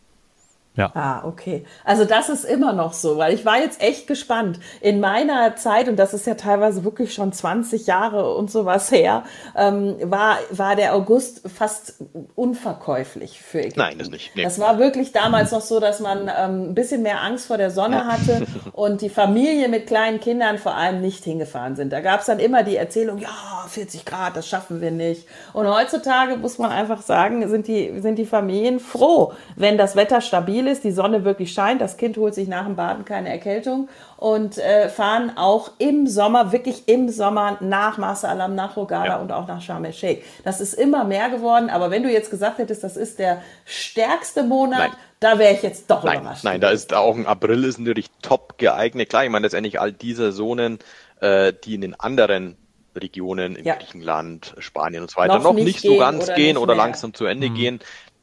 Ja. 0.77 0.91
Ah, 0.93 1.23
okay. 1.25 1.65
Also 1.83 2.05
das 2.05 2.29
ist 2.29 2.45
immer 2.45 2.71
noch 2.71 2.93
so, 2.93 3.17
weil 3.17 3.33
ich 3.33 3.45
war 3.45 3.57
jetzt 3.59 3.81
echt 3.81 4.05
gespannt. 4.05 4.59
In 4.79 4.99
meiner 4.99 5.55
Zeit, 5.55 5.89
und 5.89 5.97
das 5.97 6.13
ist 6.13 6.27
ja 6.27 6.35
teilweise 6.35 6.83
wirklich 6.83 7.15
schon 7.15 7.33
20 7.33 7.87
Jahre 7.87 8.35
und 8.35 8.51
sowas 8.51 8.91
her, 8.91 9.23
ähm, 9.55 9.95
war, 10.03 10.37
war 10.51 10.75
der 10.75 10.93
August 10.93 11.41
fast 11.49 11.95
unverkäuflich 12.35 13.41
für 13.41 13.61
Ägypten. 13.61 13.79
Nein, 13.79 13.97
das 13.97 14.11
nicht. 14.11 14.35
Nee. 14.35 14.43
Das 14.43 14.59
war 14.59 14.77
wirklich 14.77 15.11
damals 15.11 15.51
noch 15.51 15.61
so, 15.61 15.79
dass 15.79 15.99
man 15.99 16.29
ähm, 16.37 16.69
ein 16.69 16.75
bisschen 16.75 17.01
mehr 17.01 17.23
Angst 17.23 17.47
vor 17.47 17.57
der 17.57 17.71
Sonne 17.71 18.05
hatte 18.05 18.45
und 18.71 19.01
die 19.01 19.09
Familie 19.09 19.69
mit 19.69 19.87
kleinen 19.87 20.19
Kindern 20.19 20.59
vor 20.59 20.75
allem 20.75 21.01
nicht 21.01 21.23
hingefahren 21.23 21.75
sind. 21.75 21.91
Da 21.91 22.01
gab 22.01 22.19
es 22.19 22.27
dann 22.27 22.37
immer 22.37 22.61
die 22.61 22.75
Erzählung, 22.75 23.17
ja, 23.17 23.65
40 23.67 24.05
Grad, 24.05 24.37
das 24.37 24.47
schaffen 24.47 24.79
wir 24.79 24.91
nicht. 24.91 25.27
Und 25.53 25.67
heutzutage 25.67 26.37
muss 26.37 26.59
man 26.59 26.71
einfach 26.71 27.01
sagen, 27.01 27.49
sind 27.49 27.67
die, 27.67 27.99
sind 27.99 28.17
die 28.17 28.27
Familien 28.27 28.79
froh, 28.79 29.33
wenn 29.55 29.79
das 29.79 29.95
Wetter 29.95 30.21
stabil 30.21 30.66
ist, 30.67 30.83
die 30.83 30.91
Sonne 30.91 31.23
wirklich 31.23 31.51
scheint, 31.51 31.81
das 31.81 31.97
Kind 31.97 32.17
holt 32.17 32.35
sich 32.35 32.47
nach 32.47 32.65
dem 32.65 32.75
Baden 32.75 33.05
keine 33.05 33.29
Erkältung 33.29 33.89
und 34.17 34.57
äh, 34.57 34.89
fahren 34.89 35.31
auch 35.35 35.71
im 35.79 36.07
Sommer, 36.07 36.51
wirklich 36.51 36.87
im 36.87 37.09
Sommer 37.09 37.57
nach 37.61 37.97
Masa 37.97 38.27
Alam, 38.29 38.55
nach 38.55 38.75
Rogala 38.77 39.05
ja. 39.05 39.17
und 39.17 39.31
auch 39.31 39.47
nach 39.47 39.61
Sharm 39.61 39.85
el 39.85 39.93
Sheikh. 39.93 40.23
Das 40.43 40.61
ist 40.61 40.73
immer 40.73 41.03
mehr 41.03 41.29
geworden, 41.29 41.69
aber 41.69 41.89
wenn 41.89 42.03
du 42.03 42.11
jetzt 42.11 42.29
gesagt 42.29 42.59
hättest, 42.59 42.83
das 42.83 42.97
ist 42.97 43.19
der 43.19 43.41
stärkste 43.65 44.43
Monat, 44.43 44.79
Nein. 44.79 44.91
da 45.19 45.39
wäre 45.39 45.53
ich 45.53 45.63
jetzt 45.63 45.89
doch 45.89 46.03
Nein. 46.03 46.21
überrascht. 46.21 46.43
Nein, 46.43 46.61
da 46.61 46.69
ist 46.69 46.93
auch 46.93 47.15
ein 47.15 47.25
April 47.25 47.63
ist 47.63 47.79
natürlich 47.79 48.11
top 48.21 48.57
geeignet. 48.57 49.09
Klar, 49.09 49.23
ich 49.23 49.31
meine 49.31 49.45
letztendlich 49.45 49.79
all 49.79 49.91
diese 49.91 50.33
Zonen, 50.33 50.79
äh, 51.21 51.53
die 51.63 51.75
in 51.75 51.81
den 51.81 51.99
anderen 51.99 52.57
Regionen 52.97 53.55
in 53.55 53.65
ja. 53.65 53.75
Griechenland, 53.75 54.55
Spanien 54.59 55.03
und 55.03 55.11
so 55.11 55.17
weiter 55.17 55.35
noch, 55.35 55.43
noch 55.43 55.53
nicht, 55.53 55.65
nicht 55.65 55.81
so 55.81 55.97
ganz 55.97 56.25
oder 56.25 56.35
gehen 56.35 56.57
oder 56.57 56.75
langsam 56.75 57.13
zu 57.13 57.25
Ende 57.25 57.49
mhm. 57.49 57.55
gehen 57.55 57.79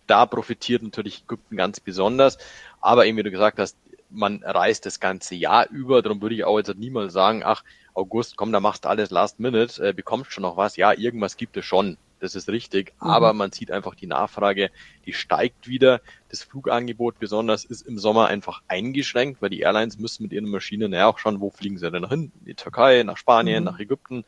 da 0.07 0.27
profitiert 0.27 0.83
natürlich 0.83 1.25
Ägypten 1.25 1.57
ganz 1.57 1.81
besonders. 1.81 2.39
Aber 2.81 3.07
eben, 3.07 3.17
wie 3.19 3.23
du 3.23 3.31
gesagt 3.31 3.59
hast, 3.59 3.77
man 4.11 4.43
reist 4.45 4.87
das 4.87 5.01
ganze 5.01 5.35
Jahr 5.35 5.69
über. 5.71 6.03
Darum 6.03 6.23
würde 6.23 6.35
ich 6.35 6.45
auch 6.45 6.59
jetzt 6.59 6.75
niemals 6.77 7.13
sagen, 7.13 7.43
ach, 7.45 7.65
August, 7.95 8.37
komm, 8.37 8.53
da 8.53 8.61
machst 8.61 8.85
du 8.85 8.89
alles 8.89 9.11
last 9.11 9.41
minute, 9.41 9.89
äh, 9.89 9.93
bekommst 9.93 10.33
schon 10.33 10.43
noch 10.43 10.57
was. 10.57 10.77
Ja, 10.77 10.93
irgendwas 10.93 11.37
gibt 11.37 11.57
es 11.57 11.65
schon. 11.65 11.97
Das 12.21 12.35
ist 12.35 12.49
richtig. 12.49 12.95
Mhm. 13.01 13.11
Aber 13.11 13.33
man 13.33 13.53
sieht 13.53 13.71
einfach 13.71 13.95
die 13.95 14.07
Nachfrage, 14.07 14.71
die 15.05 15.13
steigt 15.13 15.69
wieder. 15.69 16.01
Das 16.29 16.43
Flugangebot 16.43 17.19
besonders 17.19 17.65
ist 17.65 17.83
im 17.83 17.99
Sommer 17.99 18.29
einfach 18.29 18.63
eingeschränkt, 18.67 19.43
weil 19.43 19.51
die 19.51 19.61
Airlines 19.61 19.99
müssen 19.99 20.23
mit 20.23 20.33
ihren 20.33 20.49
Maschinen 20.49 20.93
ja 20.93 21.07
auch 21.07 21.19
schon, 21.19 21.41
wo 21.41 21.51
fliegen 21.51 21.79
sie 21.79 21.91
denn 21.91 22.09
hin? 22.09 22.33
In 22.41 22.47
die 22.47 22.55
Türkei, 22.55 23.03
nach 23.03 23.17
Spanien, 23.17 23.65
mhm. 23.65 23.71
nach 23.71 23.79
Ägypten. 23.79 24.25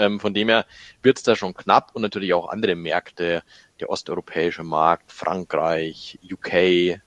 Ähm, 0.00 0.18
von 0.18 0.34
dem 0.34 0.48
her 0.48 0.66
wird 1.02 1.18
es 1.18 1.22
da 1.22 1.36
schon 1.36 1.54
knapp 1.54 1.90
und 1.94 2.02
natürlich 2.02 2.32
auch 2.32 2.48
andere 2.48 2.74
Märkte, 2.74 3.42
der 3.80 3.90
osteuropäische 3.90 4.64
Markt, 4.64 5.12
Frankreich, 5.12 6.18
UK, 6.22 7.00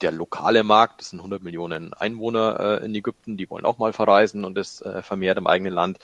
der 0.00 0.12
lokale 0.12 0.62
Markt, 0.62 1.00
das 1.00 1.10
sind 1.10 1.20
100 1.20 1.42
Millionen 1.42 1.92
Einwohner 1.94 2.80
äh, 2.80 2.84
in 2.84 2.94
Ägypten, 2.94 3.36
die 3.36 3.48
wollen 3.50 3.64
auch 3.64 3.78
mal 3.78 3.92
verreisen 3.92 4.44
und 4.44 4.54
das 4.54 4.80
äh, 4.82 5.02
vermehrt 5.02 5.38
im 5.38 5.46
eigenen 5.46 5.72
Land, 5.72 5.98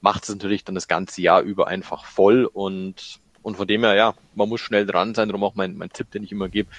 macht 0.00 0.24
es 0.24 0.28
natürlich 0.30 0.64
dann 0.64 0.74
das 0.74 0.88
ganze 0.88 1.22
Jahr 1.22 1.42
über 1.42 1.68
einfach 1.68 2.04
voll 2.04 2.44
und, 2.44 3.20
und 3.42 3.56
von 3.56 3.66
dem 3.66 3.84
her, 3.84 3.94
ja, 3.94 4.14
man 4.34 4.48
muss 4.48 4.60
schnell 4.60 4.86
dran 4.86 5.14
sein, 5.14 5.28
darum 5.28 5.44
auch 5.44 5.54
mein, 5.54 5.76
mein 5.76 5.90
Tipp, 5.90 6.10
den 6.10 6.24
ich 6.24 6.32
immer 6.32 6.48
gebe, 6.48 6.70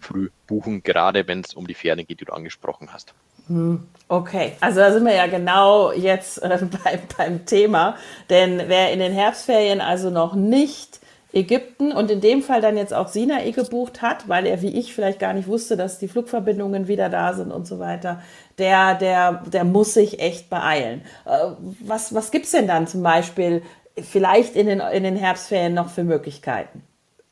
früh 0.00 0.30
buchen, 0.46 0.82
gerade 0.82 1.26
wenn 1.26 1.40
es 1.40 1.54
um 1.54 1.66
die 1.66 1.74
Ferien 1.74 2.06
geht, 2.06 2.20
die 2.20 2.24
du 2.24 2.32
angesprochen 2.32 2.92
hast. 2.92 3.14
Hm, 3.48 3.86
okay, 4.08 4.52
also 4.60 4.80
da 4.80 4.92
sind 4.92 5.04
wir 5.04 5.14
ja 5.14 5.26
genau 5.26 5.92
jetzt 5.92 6.42
äh, 6.42 6.58
bei, 6.84 7.00
beim 7.16 7.46
Thema, 7.46 7.96
denn 8.30 8.62
wer 8.66 8.92
in 8.92 9.00
den 9.00 9.12
Herbstferien 9.12 9.80
also 9.80 10.10
noch 10.10 10.34
nicht 10.34 11.00
Ägypten 11.32 11.92
und 11.92 12.10
in 12.10 12.22
dem 12.22 12.42
Fall 12.42 12.62
dann 12.62 12.78
jetzt 12.78 12.94
auch 12.94 13.08
Sinai 13.08 13.50
gebucht 13.50 14.00
hat, 14.00 14.28
weil 14.28 14.46
er 14.46 14.62
wie 14.62 14.78
ich 14.78 14.94
vielleicht 14.94 15.18
gar 15.18 15.34
nicht 15.34 15.46
wusste, 15.46 15.76
dass 15.76 15.98
die 15.98 16.08
Flugverbindungen 16.08 16.88
wieder 16.88 17.10
da 17.10 17.34
sind 17.34 17.52
und 17.52 17.66
so 17.66 17.78
weiter, 17.78 18.22
der, 18.56 18.94
der, 18.94 19.44
der 19.46 19.64
muss 19.64 19.92
sich 19.92 20.20
echt 20.20 20.48
beeilen. 20.48 21.02
Äh, 21.26 21.50
was, 21.80 22.14
was 22.14 22.30
gibt's 22.30 22.52
denn 22.52 22.66
dann 22.66 22.86
zum 22.86 23.02
Beispiel 23.02 23.62
vielleicht 24.00 24.56
in 24.56 24.66
den, 24.66 24.80
in 24.80 25.02
den 25.02 25.16
Herbstferien 25.16 25.74
noch 25.74 25.90
für 25.90 26.04
Möglichkeiten? 26.04 26.82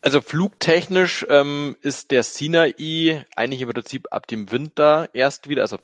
Also 0.03 0.21
flugtechnisch 0.21 1.27
ähm, 1.31 1.77
ist 1.81 2.11
der 2.11 2.23
Sinai 2.23 2.75
eigentlich 3.35 3.63
im 3.63 3.71
Prinzip 3.71 4.09
ab 4.11 4.27
dem 4.27 4.53
Winter 4.53 5.09
erst 5.15 5.49
wieder, 5.49 5.63
also 5.63 5.79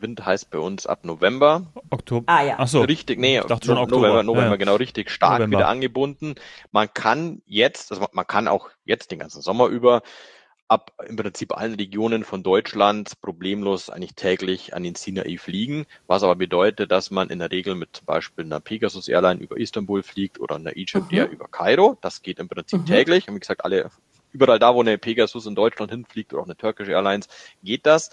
Wind 0.00 0.24
heißt 0.24 0.50
bei 0.50 0.58
uns 0.58 0.86
ab 0.86 1.04
November. 1.04 1.72
Oktober. 1.90 2.24
Ah 2.32 2.42
ja. 2.44 2.54
Ach 2.58 2.68
so. 2.68 2.82
Richtig, 2.82 3.18
nee, 3.18 3.38
ich 3.38 3.44
dachte 3.44 3.66
schon 3.66 3.78
Oktober. 3.78 4.08
November, 4.08 4.22
November 4.22 4.50
Ja, 4.50 4.56
genau 4.56 4.74
richtig 4.76 5.10
stark 5.10 5.38
November. 5.40 5.58
wieder 5.58 5.68
angebunden. 5.68 6.34
Man 6.72 6.92
kann 6.92 7.42
jetzt, 7.46 7.92
also 7.92 8.06
man 8.12 8.26
kann 8.26 8.48
auch 8.48 8.70
jetzt 8.84 9.10
den 9.10 9.18
ganzen 9.18 9.42
Sommer 9.42 9.66
über 9.66 10.02
ab 10.70 10.92
im 11.08 11.16
Prinzip 11.16 11.56
allen 11.56 11.74
Regionen 11.76 12.24
von 12.24 12.42
Deutschland 12.42 13.18
problemlos 13.22 13.88
eigentlich 13.88 14.14
täglich 14.14 14.74
an 14.74 14.82
den 14.82 14.96
Sinai 14.96 15.38
fliegen, 15.38 15.86
was 16.06 16.22
aber 16.22 16.36
bedeutet, 16.36 16.90
dass 16.92 17.10
man 17.10 17.30
in 17.30 17.38
der 17.38 17.50
Regel 17.50 17.74
mit 17.74 17.96
zum 17.96 18.04
Beispiel 18.04 18.44
einer 18.44 18.60
Pegasus 18.60 19.08
Airline 19.08 19.40
über 19.40 19.56
Istanbul 19.56 20.02
fliegt 20.02 20.38
oder 20.38 20.56
einer 20.56 20.76
Egypt 20.76 21.10
Mhm. 21.10 21.16
Air 21.18 21.30
über 21.30 21.48
Kairo. 21.48 21.96
Das 22.02 22.20
geht 22.20 22.38
im 22.38 22.48
Prinzip 22.50 22.80
Mhm. 22.80 22.84
täglich. 22.86 23.28
Und 23.28 23.36
wie 23.36 23.40
gesagt, 23.40 23.64
alle 23.64 23.90
überall 24.30 24.58
da, 24.58 24.74
wo 24.74 24.82
eine 24.82 24.98
Pegasus 24.98 25.46
in 25.46 25.54
Deutschland 25.54 25.90
hinfliegt 25.90 26.34
oder 26.34 26.42
auch 26.42 26.46
eine 26.46 26.56
Turkish 26.56 26.88
Airlines, 26.90 27.28
geht 27.62 27.86
das. 27.86 28.10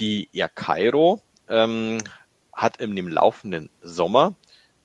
Die 0.00 0.28
Air 0.32 0.48
Kairo 0.48 1.20
ähm, 1.48 1.98
hat 2.52 2.78
in 2.78 2.96
dem 2.96 3.08
laufenden 3.08 3.70
Sommer 3.82 4.34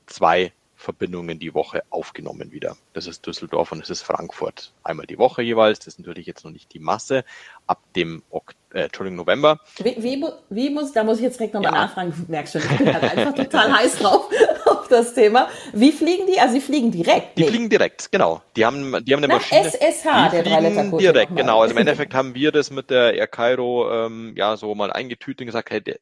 zwei 0.06 0.51
Verbindungen 0.75 1.38
die 1.38 1.53
Woche 1.53 1.84
aufgenommen 1.91 2.51
wieder. 2.51 2.75
Das 2.94 3.06
ist 3.06 3.25
Düsseldorf 3.27 3.72
und 3.72 3.82
das 3.82 3.89
ist 3.91 4.01
Frankfurt. 4.01 4.74
Einmal 4.84 5.06
die 5.06 5.20
Woche 5.20 5.44
jeweils. 5.44 5.77
Das 5.80 5.89
ist 5.89 6.00
natürlich 6.00 6.25
jetzt 6.25 6.44
noch 6.44 6.51
nicht 6.51 6.74
die 6.74 6.80
Masse. 6.80 7.24
Ab 7.68 7.80
dem 7.96 8.24
Ok 8.32 8.56
äh, 8.74 8.84
Entschuldigung, 8.86 9.18
November. 9.18 9.60
Wie, 9.77 9.96
wie, 10.01 10.25
wie 10.50 10.70
muss, 10.70 10.91
da 10.91 11.03
muss 11.03 11.18
ich 11.18 11.24
jetzt 11.24 11.39
direkt 11.39 11.53
nochmal 11.53 11.74
Ja. 11.74 11.86
nachfragen, 11.86 12.13
du 12.18 12.32
merkst 12.32 12.53
schon, 12.53 12.62
ich 12.63 12.77
bin 12.77 12.94
halt 12.94 13.03
einfach 13.03 13.36
total 13.36 13.74
heiß 13.77 13.98
drauf 14.00 14.27
auf 14.27 14.50
das 14.91 15.13
Thema. 15.13 15.50
Wie 15.74 15.91
fliegen 15.91 16.27
die? 16.27 16.39
Also 16.39 16.53
sie 16.55 16.62
fliegen 16.62 16.91
direkt. 16.91 17.38
Die 17.38 17.43
Nee. 17.43 17.50
fliegen 17.50 17.69
direkt, 17.69 18.12
genau. 18.12 18.41
Die 18.55 18.65
haben, 18.65 19.03
die 19.05 19.13
haben 19.13 19.24
eine 19.24 19.27
Nach 19.27 19.39
Maschine. 19.39 19.67
SSH, 19.67 20.29
die 20.29 20.43
der 20.43 20.43
fliegen 20.43 20.98
direkt, 20.98 21.36
genau. 21.36 21.62
Also 21.62 21.71
im 21.74 21.77
Endeffekt 21.77 22.13
haben 22.13 22.36
wir 22.36 22.51
das 22.51 22.71
mit 22.71 22.89
der 22.89 23.13
Air 23.15 23.27
Cairo 23.27 23.91
ähm, 23.91 24.33
ja 24.38 24.57
so 24.57 24.74
mal 24.75 24.91
eingetütet 24.91 25.41
und 25.41 25.45
gesagt, 25.48 25.69
hey, 25.71 25.81
der, 25.81 25.98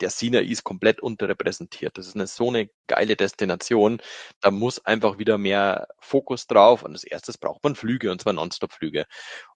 der 0.00 0.10
Sinai 0.10 0.42
ist 0.44 0.64
komplett 0.64 1.00
unterrepräsentiert. 1.00 1.96
Das 1.96 2.06
ist 2.06 2.16
eine 2.16 2.26
so 2.26 2.48
eine 2.48 2.68
geile 2.88 3.16
Destination. 3.16 4.00
Da 4.40 4.50
muss 4.50 4.84
einfach 4.84 5.18
wieder 5.18 5.38
mehr 5.38 5.86
Fokus 6.00 6.46
drauf. 6.46 6.82
Und 6.82 6.92
als 6.92 7.04
erstes 7.04 7.38
braucht 7.38 7.62
man 7.64 7.76
Flüge, 7.76 8.10
und 8.10 8.20
zwar 8.20 8.32
Nonstop-Flüge. 8.32 9.06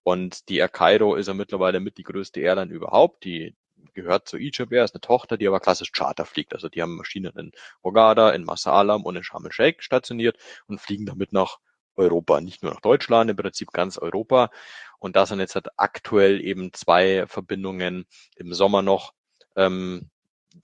Und 0.04 0.48
die 0.48 0.58
Air 0.58 0.68
Cairo 0.68 1.16
ist 1.16 1.26
ja 1.28 1.34
mittlerweile 1.34 1.80
mit 1.80 1.98
die 1.98 2.04
größte 2.04 2.40
Airline 2.40 2.72
überhaupt. 2.72 3.24
Die 3.24 3.54
gehört 4.02 4.28
zu 4.28 4.36
Egypt 4.36 4.72
Air, 4.72 4.84
ist 4.84 4.94
eine 4.94 5.00
Tochter, 5.00 5.36
die 5.36 5.46
aber 5.48 5.60
klassisch 5.60 5.92
Charter 5.92 6.24
fliegt. 6.24 6.54
Also 6.54 6.68
die 6.68 6.82
haben 6.82 6.96
Maschinen 6.96 7.36
in 7.36 7.52
Hurghada, 7.82 8.30
in 8.30 8.44
Masalam 8.44 9.04
und 9.04 9.16
in 9.16 9.24
Sharm 9.24 9.44
el-Sheikh 9.44 9.82
stationiert 9.82 10.38
und 10.66 10.80
fliegen 10.80 11.06
damit 11.06 11.32
nach 11.32 11.58
Europa, 11.96 12.40
nicht 12.40 12.62
nur 12.62 12.72
nach 12.72 12.80
Deutschland, 12.80 13.30
im 13.30 13.36
Prinzip 13.36 13.72
ganz 13.72 13.98
Europa. 13.98 14.50
Und 14.98 15.16
da 15.16 15.26
sind 15.26 15.40
jetzt 15.40 15.54
halt 15.54 15.68
aktuell 15.76 16.40
eben 16.40 16.72
zwei 16.72 17.26
Verbindungen 17.26 18.06
im 18.36 18.54
Sommer 18.54 18.82
noch 18.82 19.12
ähm, 19.56 20.10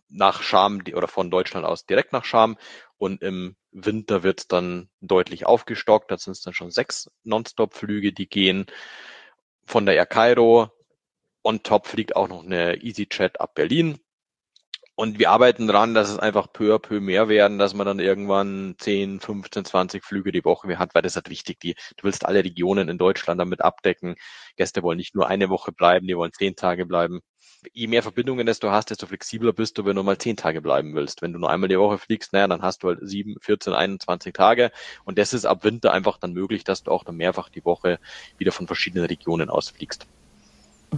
nach 0.08 0.42
Scham 0.42 0.82
oder 0.94 1.08
von 1.08 1.30
Deutschland 1.30 1.66
aus 1.66 1.86
direkt 1.86 2.12
nach 2.12 2.24
Scham 2.24 2.56
und 2.96 3.22
im 3.22 3.56
Winter 3.72 4.22
wird 4.22 4.40
es 4.40 4.48
dann 4.48 4.88
deutlich 5.00 5.46
aufgestockt. 5.46 6.10
Da 6.10 6.16
sind 6.16 6.32
es 6.32 6.42
dann 6.42 6.54
schon 6.54 6.70
sechs 6.70 7.10
Nonstop-Flüge, 7.24 8.12
die 8.12 8.28
gehen 8.28 8.66
von 9.66 9.84
der 9.86 9.96
Air 9.96 10.06
Cairo. 10.06 10.70
On 11.44 11.62
top 11.62 11.86
fliegt 11.86 12.16
auch 12.16 12.28
noch 12.28 12.42
eine 12.42 12.82
EasyJet 12.82 13.40
ab 13.40 13.54
Berlin. 13.54 14.00
Und 14.96 15.18
wir 15.18 15.30
arbeiten 15.30 15.66
dran, 15.66 15.92
dass 15.92 16.08
es 16.08 16.18
einfach 16.18 16.52
peu 16.52 16.74
à 16.74 16.78
peu 16.78 17.00
mehr 17.00 17.28
werden, 17.28 17.58
dass 17.58 17.74
man 17.74 17.86
dann 17.86 17.98
irgendwann 17.98 18.76
10, 18.78 19.20
15, 19.20 19.64
20 19.64 20.04
Flüge 20.04 20.30
die 20.32 20.44
Woche 20.44 20.68
mehr 20.68 20.78
hat, 20.78 20.94
weil 20.94 21.02
das 21.02 21.12
ist 21.12 21.16
halt 21.16 21.30
wichtig. 21.30 21.58
Die, 21.60 21.74
du 21.96 22.04
willst 22.04 22.24
alle 22.24 22.44
Regionen 22.44 22.88
in 22.88 22.96
Deutschland 22.96 23.40
damit 23.40 23.60
abdecken. 23.60 24.14
Gäste 24.56 24.82
wollen 24.82 24.96
nicht 24.96 25.14
nur 25.16 25.26
eine 25.28 25.48
Woche 25.50 25.72
bleiben, 25.72 26.06
die 26.06 26.16
wollen 26.16 26.32
zehn 26.32 26.56
Tage 26.56 26.86
bleiben. 26.86 27.20
Je 27.72 27.88
mehr 27.88 28.02
Verbindungen 28.02 28.46
du 28.46 28.70
hast, 28.70 28.90
desto 28.90 29.06
flexibler 29.06 29.52
bist 29.52 29.76
du, 29.78 29.84
wenn 29.84 29.96
du 29.96 30.02
mal 30.02 30.18
zehn 30.18 30.36
Tage 30.36 30.62
bleiben 30.62 30.94
willst. 30.94 31.22
Wenn 31.22 31.32
du 31.32 31.38
nur 31.40 31.50
einmal 31.50 31.68
die 31.68 31.78
Woche 31.78 31.98
fliegst, 31.98 32.32
naja, 32.32 32.46
dann 32.48 32.62
hast 32.62 32.82
du 32.84 32.88
halt 32.88 33.00
sieben, 33.02 33.36
14, 33.40 33.74
21 33.74 34.32
Tage. 34.32 34.70
Und 35.04 35.18
das 35.18 35.34
ist 35.34 35.44
ab 35.44 35.64
Winter 35.64 35.92
einfach 35.92 36.18
dann 36.18 36.32
möglich, 36.32 36.64
dass 36.64 36.84
du 36.84 36.90
auch 36.92 37.04
dann 37.04 37.16
mehrfach 37.16 37.48
die 37.48 37.64
Woche 37.64 37.98
wieder 38.38 38.52
von 38.52 38.66
verschiedenen 38.66 39.06
Regionen 39.06 39.50
aus 39.50 39.70
fliegst. 39.70 40.06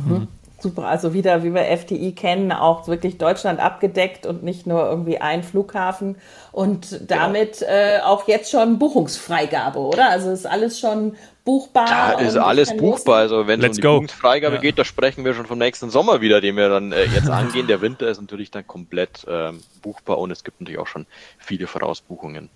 Mhm. 0.05 0.29
Super, 0.59 0.87
also 0.87 1.13
wieder, 1.13 1.45
wie 1.45 1.53
wir 1.53 1.69
FDI 1.71 2.13
kennen, 2.13 2.51
auch 2.51 2.89
wirklich 2.89 3.19
Deutschland 3.19 3.61
abgedeckt 3.61 4.25
und 4.25 4.43
nicht 4.43 4.67
nur 4.67 4.89
irgendwie 4.89 5.19
ein 5.19 5.43
Flughafen 5.45 6.17
und 6.51 7.11
damit 7.11 7.59
Genau. 7.59 7.71
äh, 7.71 8.01
auch 8.01 8.27
jetzt 8.27 8.51
schon 8.51 8.79
Buchungsfreigabe, 8.79 9.79
oder? 9.79 10.09
Also 10.09 10.31
ist 10.31 10.47
alles 10.47 10.81
schon 10.81 11.15
buchbar. 11.45 11.87
Da 11.87 12.13
ist 12.21 12.37
alles 12.39 12.75
buchbar. 12.75 13.17
Also 13.17 13.47
wenn 13.47 13.61
es 13.61 13.67
um 13.69 13.75
die 13.75 13.81
go. 13.83 13.93
Buchungsfreigabe 13.97 14.55
Ja. 14.57 14.61
geht, 14.63 14.79
da 14.79 14.87
sprechen 14.87 15.27
wir 15.27 15.35
schon 15.35 15.45
vom 15.45 15.59
nächsten 15.59 15.91
Sommer 15.91 16.23
wieder, 16.23 16.41
den 16.41 16.57
wir 16.57 16.71
dann 16.71 16.91
äh, 16.93 17.05
jetzt 17.05 17.29
angehen. 17.31 17.67
Der 17.67 17.83
Winter 17.83 18.09
ist 18.09 18.19
natürlich 18.21 18.51
dann 18.51 18.67
komplett 18.67 19.27
ähm, 19.29 19.61
buchbar 19.83 20.17
und 20.19 20.31
es 20.31 20.43
gibt 20.43 20.63
natürlich 20.63 20.81
auch 20.81 20.87
schon 20.87 21.05
viele 21.39 21.67
Vorausbuchungen. 21.67 22.49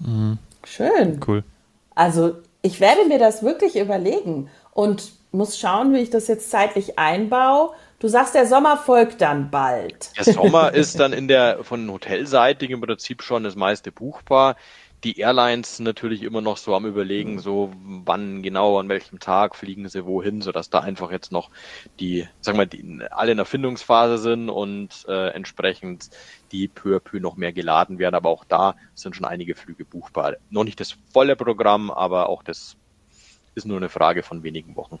losen. 0.00 0.38
Schön. 0.64 1.20
Cool. 1.26 1.44
Also 1.94 2.36
ich 2.62 2.80
werde 2.80 3.04
mir 3.06 3.18
das 3.18 3.42
wirklich 3.42 3.76
überlegen 3.76 4.48
und 4.72 5.12
muss 5.34 5.58
schauen, 5.58 5.92
wie 5.92 5.98
ich 5.98 6.10
das 6.10 6.28
jetzt 6.28 6.50
zeitlich 6.50 6.98
einbaue. 6.98 7.70
Du 7.98 8.08
sagst, 8.08 8.34
der 8.34 8.46
Sommer 8.46 8.76
folgt 8.76 9.20
dann 9.20 9.50
bald. 9.50 10.10
Der 10.16 10.24
Sommer 10.24 10.72
ist 10.74 11.00
dann 11.00 11.12
in 11.12 11.28
der 11.28 11.64
von 11.64 11.90
Hotelseite 11.90 12.66
im 12.66 12.80
Prinzip 12.80 13.22
schon 13.22 13.44
das 13.44 13.56
meiste 13.56 13.92
buchbar. 13.92 14.56
Die 15.04 15.18
Airlines 15.18 15.80
natürlich 15.80 16.22
immer 16.22 16.40
noch 16.40 16.56
so 16.56 16.74
am 16.74 16.86
überlegen, 16.86 17.38
so 17.38 17.70
wann 17.76 18.42
genau, 18.42 18.78
an 18.78 18.88
welchem 18.88 19.20
Tag 19.20 19.54
fliegen 19.54 19.86
sie 19.88 20.06
wohin, 20.06 20.40
sodass 20.40 20.70
da 20.70 20.80
einfach 20.80 21.10
jetzt 21.10 21.30
noch 21.30 21.50
die, 22.00 22.26
sagen 22.40 22.58
wir, 22.58 22.64
die 22.64 23.02
alle 23.10 23.32
in 23.32 23.38
Erfindungsphase 23.38 24.16
sind 24.16 24.48
und 24.48 25.04
äh, 25.06 25.28
entsprechend 25.28 26.08
die 26.52 26.68
peu 26.68 26.96
à 26.96 27.00
peu 27.00 27.20
noch 27.20 27.36
mehr 27.36 27.52
geladen 27.52 27.98
werden. 27.98 28.14
Aber 28.14 28.30
auch 28.30 28.44
da 28.44 28.76
sind 28.94 29.14
schon 29.14 29.26
einige 29.26 29.54
Flüge 29.54 29.84
buchbar. 29.84 30.36
Noch 30.48 30.64
nicht 30.64 30.80
das 30.80 30.96
volle 31.12 31.36
Programm, 31.36 31.90
aber 31.90 32.30
auch 32.30 32.42
das 32.42 32.76
ist 33.54 33.66
nur 33.66 33.76
eine 33.76 33.88
Frage 33.88 34.22
von 34.22 34.42
wenigen 34.42 34.74
Wochen. 34.76 34.98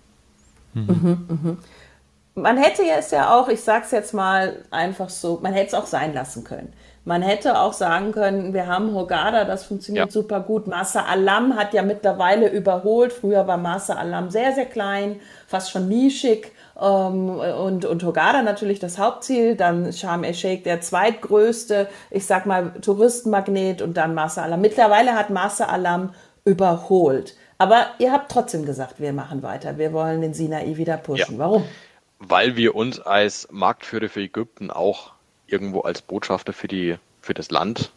Man 2.36 2.56
hätte 2.56 2.82
es 2.98 3.12
ja 3.12 3.32
auch, 3.38 3.48
ich 3.48 3.62
sag's 3.62 3.92
jetzt 3.92 4.12
mal 4.12 4.56
einfach 4.70 5.08
so, 5.08 5.38
man 5.40 5.52
hätte 5.52 5.68
es 5.68 5.74
auch 5.74 5.86
sein 5.86 6.14
lassen 6.14 6.42
können. 6.42 6.72
Man 7.04 7.20
hätte 7.20 7.60
auch 7.60 7.74
sagen 7.74 8.12
können, 8.12 8.54
wir 8.54 8.66
haben 8.66 8.94
Hogada, 8.94 9.44
das 9.44 9.64
funktioniert 9.64 10.06
Ja. 10.06 10.10
super 10.10 10.40
gut. 10.40 10.66
Masa 10.66 11.04
Alam 11.04 11.54
hat 11.54 11.74
ja 11.74 11.82
mittlerweile 11.82 12.48
überholt. 12.48 13.12
Früher 13.12 13.46
war 13.46 13.58
Masa 13.58 13.94
Alam 13.96 14.30
sehr, 14.30 14.52
sehr 14.52 14.64
klein, 14.64 15.20
fast 15.46 15.70
schon 15.70 15.86
nischig. 15.86 16.50
Ähm, 16.80 17.28
und, 17.28 17.84
und 17.84 18.02
Hogada 18.02 18.42
natürlich 18.42 18.80
das 18.80 18.98
Hauptziel, 18.98 19.54
dann 19.54 19.92
Sharm 19.92 20.24
el-Sheikh 20.24 20.64
der 20.64 20.80
zweitgrößte, 20.80 21.88
ich 22.10 22.26
sag 22.26 22.46
mal, 22.46 22.72
Touristenmagnet 22.80 23.82
und 23.82 23.96
dann 23.98 24.14
Masa 24.14 24.42
Alam. 24.42 24.62
Mittlerweile 24.62 25.14
hat 25.14 25.28
Masa 25.28 25.66
Alam 25.66 26.14
überholt. 26.46 27.36
Aber 27.58 27.86
ihr 27.98 28.12
habt 28.12 28.30
trotzdem 28.30 28.66
gesagt, 28.66 29.00
wir 29.00 29.12
machen 29.12 29.42
weiter. 29.42 29.78
Wir 29.78 29.92
wollen 29.92 30.20
den 30.20 30.34
Sinai 30.34 30.76
wieder 30.76 30.96
pushen. 30.96 31.34
Ja. 31.34 31.38
Warum? 31.38 31.64
weil 32.18 32.56
wir 32.56 32.74
uns 32.74 33.00
als 33.00 33.48
Marktführer 33.50 34.08
für 34.08 34.20
Ägypten 34.20 34.70
auch 34.70 35.12
irgendwo 35.46 35.80
als 35.80 36.02
Botschafter 36.02 36.52
für 36.52 36.68
die 36.68 36.96
für 37.20 37.34
das 37.34 37.50
Land 37.50 37.92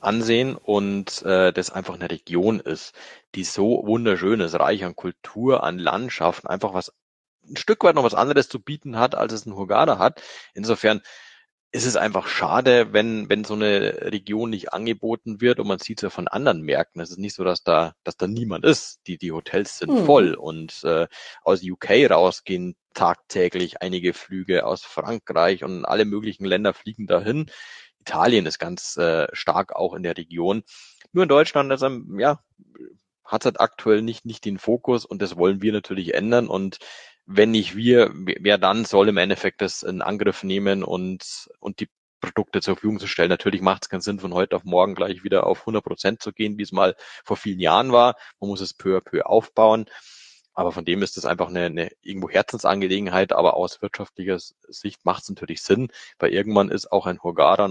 ansehen 0.00 0.56
und 0.56 1.22
äh, 1.22 1.52
das 1.52 1.70
einfach 1.70 1.94
eine 1.94 2.10
Region 2.10 2.58
ist, 2.58 2.94
die 3.34 3.44
so 3.44 3.82
wunderschön 3.86 4.40
ist, 4.40 4.54
reich 4.54 4.84
an 4.84 4.96
Kultur, 4.96 5.62
an 5.62 5.78
Landschaften, 5.78 6.48
einfach 6.48 6.74
was 6.74 6.92
ein 7.48 7.56
Stück 7.56 7.84
weit 7.84 7.94
noch 7.94 8.04
was 8.04 8.14
anderes 8.14 8.48
zu 8.48 8.60
bieten 8.60 8.98
hat, 8.98 9.14
als 9.14 9.32
es 9.32 9.46
ein 9.46 9.54
Hurghada 9.54 9.98
hat. 9.98 10.22
Insofern 10.54 11.02
ist 11.74 11.86
es 11.86 11.96
einfach 11.96 12.26
schade, 12.28 12.92
wenn, 12.92 13.30
wenn 13.30 13.44
so 13.44 13.54
eine 13.54 14.12
Region 14.12 14.50
nicht 14.50 14.74
angeboten 14.74 15.40
wird 15.40 15.58
und 15.58 15.66
man 15.66 15.78
sieht 15.78 15.98
es 15.98 16.02
ja 16.02 16.10
von 16.10 16.28
anderen 16.28 16.60
Märkten. 16.60 17.00
Es 17.00 17.10
ist 17.10 17.18
nicht 17.18 17.34
so, 17.34 17.44
dass 17.44 17.62
da, 17.64 17.94
dass 18.04 18.18
da 18.18 18.26
niemand 18.26 18.66
ist. 18.66 19.00
Die, 19.06 19.16
die 19.16 19.32
Hotels 19.32 19.78
sind 19.78 19.90
Hm. 19.90 20.04
voll 20.04 20.34
und 20.34 20.84
äh, 20.84 21.08
aus 21.42 21.62
UK 21.62 22.10
rausgehen 22.10 22.76
tagtäglich 22.92 23.80
einige 23.80 24.12
Flüge 24.12 24.66
aus 24.66 24.82
Frankreich 24.82 25.64
und 25.64 25.86
alle 25.86 26.04
möglichen 26.04 26.44
Länder 26.44 26.74
fliegen 26.74 27.06
dahin. 27.06 27.50
Italien 28.00 28.44
ist 28.44 28.58
ganz 28.58 28.98
äh, 28.98 29.28
stark 29.32 29.74
auch 29.74 29.94
in 29.94 30.02
der 30.02 30.18
Region. 30.18 30.64
Nur 31.12 31.22
in 31.22 31.28
Deutschland 31.30 31.72
ist 31.72 31.82
ähm, 31.82 32.18
ja 32.20 32.40
hat 33.24 33.46
halt 33.46 33.60
aktuell 33.60 34.02
nicht 34.02 34.26
nicht 34.26 34.44
den 34.44 34.58
Fokus 34.58 35.06
und 35.06 35.22
das 35.22 35.36
wollen 35.38 35.62
wir 35.62 35.72
natürlich 35.72 36.12
ändern 36.12 36.48
und 36.48 36.78
wenn 37.26 37.50
nicht 37.50 37.76
wir, 37.76 38.10
wer 38.14 38.58
dann 38.58 38.84
soll 38.84 39.08
im 39.08 39.16
Endeffekt 39.16 39.60
das 39.60 39.82
in 39.82 40.02
Angriff 40.02 40.42
nehmen 40.42 40.82
und, 40.82 41.48
und 41.60 41.80
die 41.80 41.88
Produkte 42.20 42.60
zur 42.60 42.76
Verfügung 42.76 43.00
zu 43.00 43.06
stellen. 43.06 43.28
Natürlich 43.28 43.60
macht 43.60 43.84
es 43.84 43.88
keinen 43.88 44.00
Sinn, 44.00 44.20
von 44.20 44.32
heute 44.32 44.56
auf 44.56 44.64
morgen 44.64 44.94
gleich 44.94 45.24
wieder 45.24 45.46
auf 45.46 45.60
100 45.60 45.84
Prozent 45.84 46.22
zu 46.22 46.32
gehen, 46.32 46.56
wie 46.56 46.62
es 46.62 46.72
mal 46.72 46.96
vor 47.24 47.36
vielen 47.36 47.60
Jahren 47.60 47.92
war. 47.92 48.16
Man 48.40 48.48
muss 48.48 48.60
es 48.60 48.74
peu 48.74 48.96
à 48.96 49.00
peu 49.00 49.26
aufbauen. 49.26 49.86
Aber 50.54 50.72
von 50.72 50.84
dem 50.84 51.02
ist 51.02 51.16
es 51.16 51.24
einfach 51.24 51.48
eine, 51.48 51.64
eine 51.64 51.90
irgendwo 52.02 52.28
Herzensangelegenheit, 52.28 53.32
aber 53.32 53.54
aus 53.54 53.80
wirtschaftlicher 53.80 54.38
Sicht 54.38 55.04
macht 55.04 55.22
es 55.22 55.30
natürlich 55.30 55.62
Sinn, 55.62 55.88
weil 56.18 56.30
irgendwann 56.32 56.68
ist 56.70 56.92
auch 56.92 57.06
ein 57.06 57.18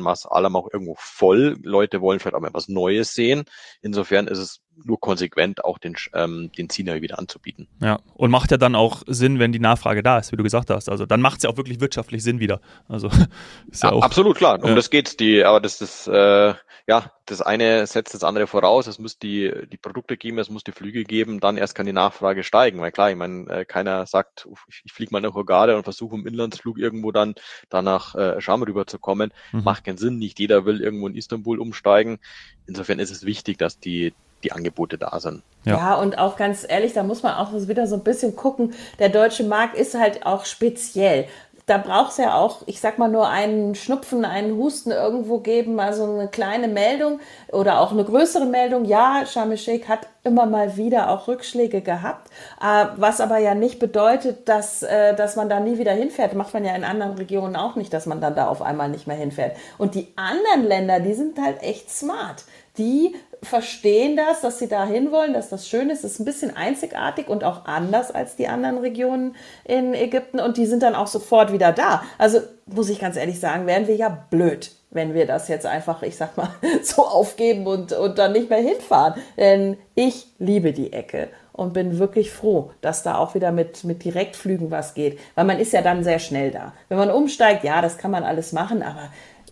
Mas 0.02 0.26
Alam 0.26 0.56
auch 0.56 0.68
irgendwo 0.74 0.96
voll. 0.98 1.58
Leute 1.62 2.02
wollen 2.02 2.20
vielleicht 2.20 2.36
auch 2.36 2.42
mal 2.42 2.54
was 2.54 2.70
Neues 2.70 3.14
sehen. 3.14 3.44
Insofern 3.82 4.28
ist 4.28 4.40
es 4.40 4.62
nur 4.86 5.00
konsequent 5.00 5.64
auch 5.64 5.78
den, 5.78 5.96
ähm, 6.14 6.52
den 6.58 6.70
Sinai 6.70 7.02
wieder 7.02 7.20
anzubieten. 7.20 7.68
Ja, 7.82 8.00
und 8.16 8.32
macht 8.32 8.52
ja 8.52 8.58
dann 8.58 8.76
auch 8.76 9.04
Sinn, 9.08 9.40
wenn 9.40 9.52
die 9.52 9.60
Nachfrage 9.60 10.04
da 10.04 10.20
ist, 10.20 10.32
wie 10.32 10.38
du 10.38 10.44
gesagt 10.44 10.70
hast. 10.70 10.90
Also 10.90 11.06
dann 11.06 11.22
macht 11.22 11.38
es 11.38 11.44
ja 11.44 11.50
auch 11.50 11.58
wirklich 11.58 11.80
wirtschaftlich 11.80 12.24
Sinn 12.24 12.40
wieder. 12.40 12.62
Also 12.88 13.08
ist 13.72 13.84
ja, 13.84 13.90
ja 13.90 13.96
auch, 13.96 14.04
absolut 14.04 14.38
klar. 14.38 14.62
Um 14.62 14.70
ja. 14.70 14.76
das 14.76 14.90
geht's. 14.90 15.18
Die, 15.18 15.44
aber 15.44 15.60
das 15.60 15.82
ist 15.82 16.08
äh, 16.08 16.54
ja 16.88 17.12
das 17.32 17.42
eine 17.42 17.88
setzt 17.88 18.14
das 18.14 18.24
andere 18.24 18.46
voraus. 18.46 18.88
Es 18.88 19.00
muss 19.00 19.18
die 19.18 19.52
die 19.72 19.78
Produkte 19.78 20.18
geben, 20.18 20.38
es 20.40 20.50
muss 20.50 20.64
die 20.64 20.72
Flüge 20.72 21.04
geben, 21.04 21.40
dann 21.40 21.58
erst 21.58 21.76
kann 21.76 21.86
die 21.86 21.94
Nachfrage 21.94 22.44
steigen. 22.44 22.82
Weil 22.82 22.92
klar, 22.92 23.10
ich 23.10 23.16
meine, 23.16 23.50
äh, 23.50 23.66
keiner 23.66 24.06
sagt, 24.06 24.48
ich, 24.68 24.82
ich 24.86 24.94
fliege 24.94 25.14
mal 25.14 25.22
nach 25.22 25.34
Hurghada 25.34 25.76
und 25.76 25.84
versuche 25.84 26.16
im 26.16 26.28
Inlandsflug 26.28 26.78
irgendwo 26.78 27.12
dann 27.12 27.36
danach 27.70 28.16
äh, 28.16 28.42
Scham 28.42 28.64
rüberzukommen. 28.64 29.34
Mhm. 29.52 29.64
Macht 29.64 29.86
keinen 29.86 29.98
Sinn. 29.98 30.18
Nicht 30.18 30.40
jeder 30.40 30.66
will 30.66 30.82
irgendwo 30.82 31.08
in 31.08 31.16
Istanbul 31.16 31.60
umsteigen. 31.60 32.20
Insofern 32.68 33.00
ist 33.00 33.12
es 33.12 33.26
wichtig, 33.26 33.58
dass 33.58 33.80
die 33.80 34.14
die 34.44 34.52
Angebote 34.52 34.98
da 34.98 35.20
sind. 35.20 35.44
Ja. 35.64 35.78
ja. 35.78 35.96
und 35.96 36.18
auch 36.18 36.38
ganz 36.38 36.66
ehrlich, 36.68 36.94
da 36.94 37.04
muss 37.04 37.24
man 37.24 37.36
auch 37.36 37.52
wieder 37.54 37.88
so 37.88 37.96
ein 37.96 38.04
bisschen 38.04 38.36
gucken. 38.36 38.74
Der 39.00 39.10
deutsche 39.10 39.44
Markt 39.44 39.78
ist 39.78 39.98
halt 39.98 40.26
auch 40.26 40.46
speziell. 40.46 41.28
Da 41.68 41.78
braucht 41.78 42.12
es 42.12 42.18
ja 42.18 42.36
auch, 42.36 42.64
ich 42.66 42.82
sag 42.82 42.98
mal, 42.98 43.08
nur 43.08 43.30
einen 43.30 43.76
Schnupfen, 43.76 44.26
einen 44.26 44.58
Husten 44.58 44.92
irgendwo 44.92 45.38
geben, 45.38 45.80
also 45.80 46.04
eine 46.04 46.28
kleine 46.28 46.68
Meldung 46.68 47.20
oder 47.52 47.80
auch 47.80 47.92
eine 47.92 48.04
größere 48.04 48.46
Meldung. 48.46 48.84
Ja, 48.84 49.24
Sharm 49.26 49.52
el-Sheikh 49.52 49.88
hat 49.88 50.08
immer 50.24 50.48
mal 50.48 50.76
wieder 50.76 51.10
auch 51.10 51.28
Rückschläge 51.28 51.82
gehabt, 51.82 52.30
äh, 52.62 52.88
was 52.98 53.22
aber 53.22 53.38
ja 53.38 53.54
nicht 53.54 53.80
bedeutet, 53.80 54.50
dass, 54.50 54.84
äh, 54.84 55.16
dass 55.16 55.36
man 55.36 55.50
da 55.50 55.60
nie 55.60 55.78
wieder 55.78 55.94
hinfährt. 55.94 56.34
Macht 56.34 56.54
man 56.54 56.66
ja 56.66 56.76
in 56.76 56.84
anderen 56.84 57.14
Regionen 57.14 57.56
auch 57.56 57.76
nicht, 57.76 57.94
dass 57.94 58.08
man 58.08 58.20
dann 58.20 58.36
da 58.36 58.48
auf 58.48 58.62
einmal 58.62 58.90
nicht 58.90 59.08
mehr 59.08 59.18
hinfährt. 59.18 59.56
Und 59.78 59.94
die 59.96 60.12
anderen 60.16 60.68
Länder, 60.68 61.00
die 61.00 61.14
sind 61.14 61.40
halt 61.40 61.62
echt 61.62 61.92
smart 61.92 62.44
die 62.78 63.16
verstehen 63.44 64.16
das, 64.16 64.42
dass 64.42 64.60
sie 64.60 64.68
da 64.68 64.86
hinwollen, 64.86 65.34
dass 65.34 65.50
das 65.50 65.68
schön 65.68 65.90
ist. 65.90 66.04
Das 66.04 66.12
ist 66.12 66.20
ein 66.20 66.26
bisschen 66.26 66.56
einzigartig 66.56 67.28
und 67.28 67.44
auch 67.44 67.66
anders 67.66 68.12
als 68.12 68.36
die 68.36 68.48
anderen 68.48 68.78
Regionen 68.78 69.36
in 69.64 69.94
Ägypten 69.94 70.40
und 70.40 70.58
die 70.58 70.68
sind 70.68 70.84
dann 70.84 70.96
auch 70.96 71.08
sofort 71.08 71.52
wieder 71.52 71.72
da. 71.72 72.04
Also 72.18 72.40
muss 72.68 72.90
ich 72.90 73.00
ganz 73.00 73.18
ehrlich 73.18 73.40
sagen, 73.40 73.66
wären 73.66 73.88
wir 73.88 73.96
ja 73.96 74.10
blöd, 74.30 74.72
wenn 74.92 75.14
wir 75.14 75.26
das 75.26 75.48
jetzt 75.48 75.66
einfach, 75.66 76.04
ich 76.04 76.18
sag 76.18 76.38
mal, 76.38 76.50
so 76.84 77.06
aufgeben 77.06 77.66
und, 77.66 77.94
und 77.94 78.20
dann 78.20 78.34
nicht 78.34 78.50
mehr 78.50 78.60
hinfahren. 78.60 79.16
Denn 79.38 79.78
ich 79.96 80.28
liebe 80.38 80.72
die 80.72 80.94
Ecke 80.94 81.30
und 81.54 81.74
bin 81.74 81.98
wirklich 81.98 82.32
froh, 82.32 82.72
dass 82.82 83.02
da 83.02 83.18
auch 83.18 83.34
wieder 83.34 83.52
mit, 83.52 83.84
mit 83.84 84.04
Direktflügen 84.04 84.70
was 84.70 84.94
geht. 84.94 85.20
Weil 85.34 85.46
man 85.46 85.60
ist 85.60 85.74
ja 85.74 85.82
dann 85.82 86.04
sehr 86.04 86.20
schnell 86.20 86.52
da. 86.52 86.74
Wenn 86.90 86.98
man 86.98 87.10
umsteigt, 87.10 87.64
ja, 87.64 87.82
das 87.82 87.98
kann 87.98 88.12
man 88.12 88.24
alles 88.24 88.54
machen, 88.54 88.84
aber 88.84 89.10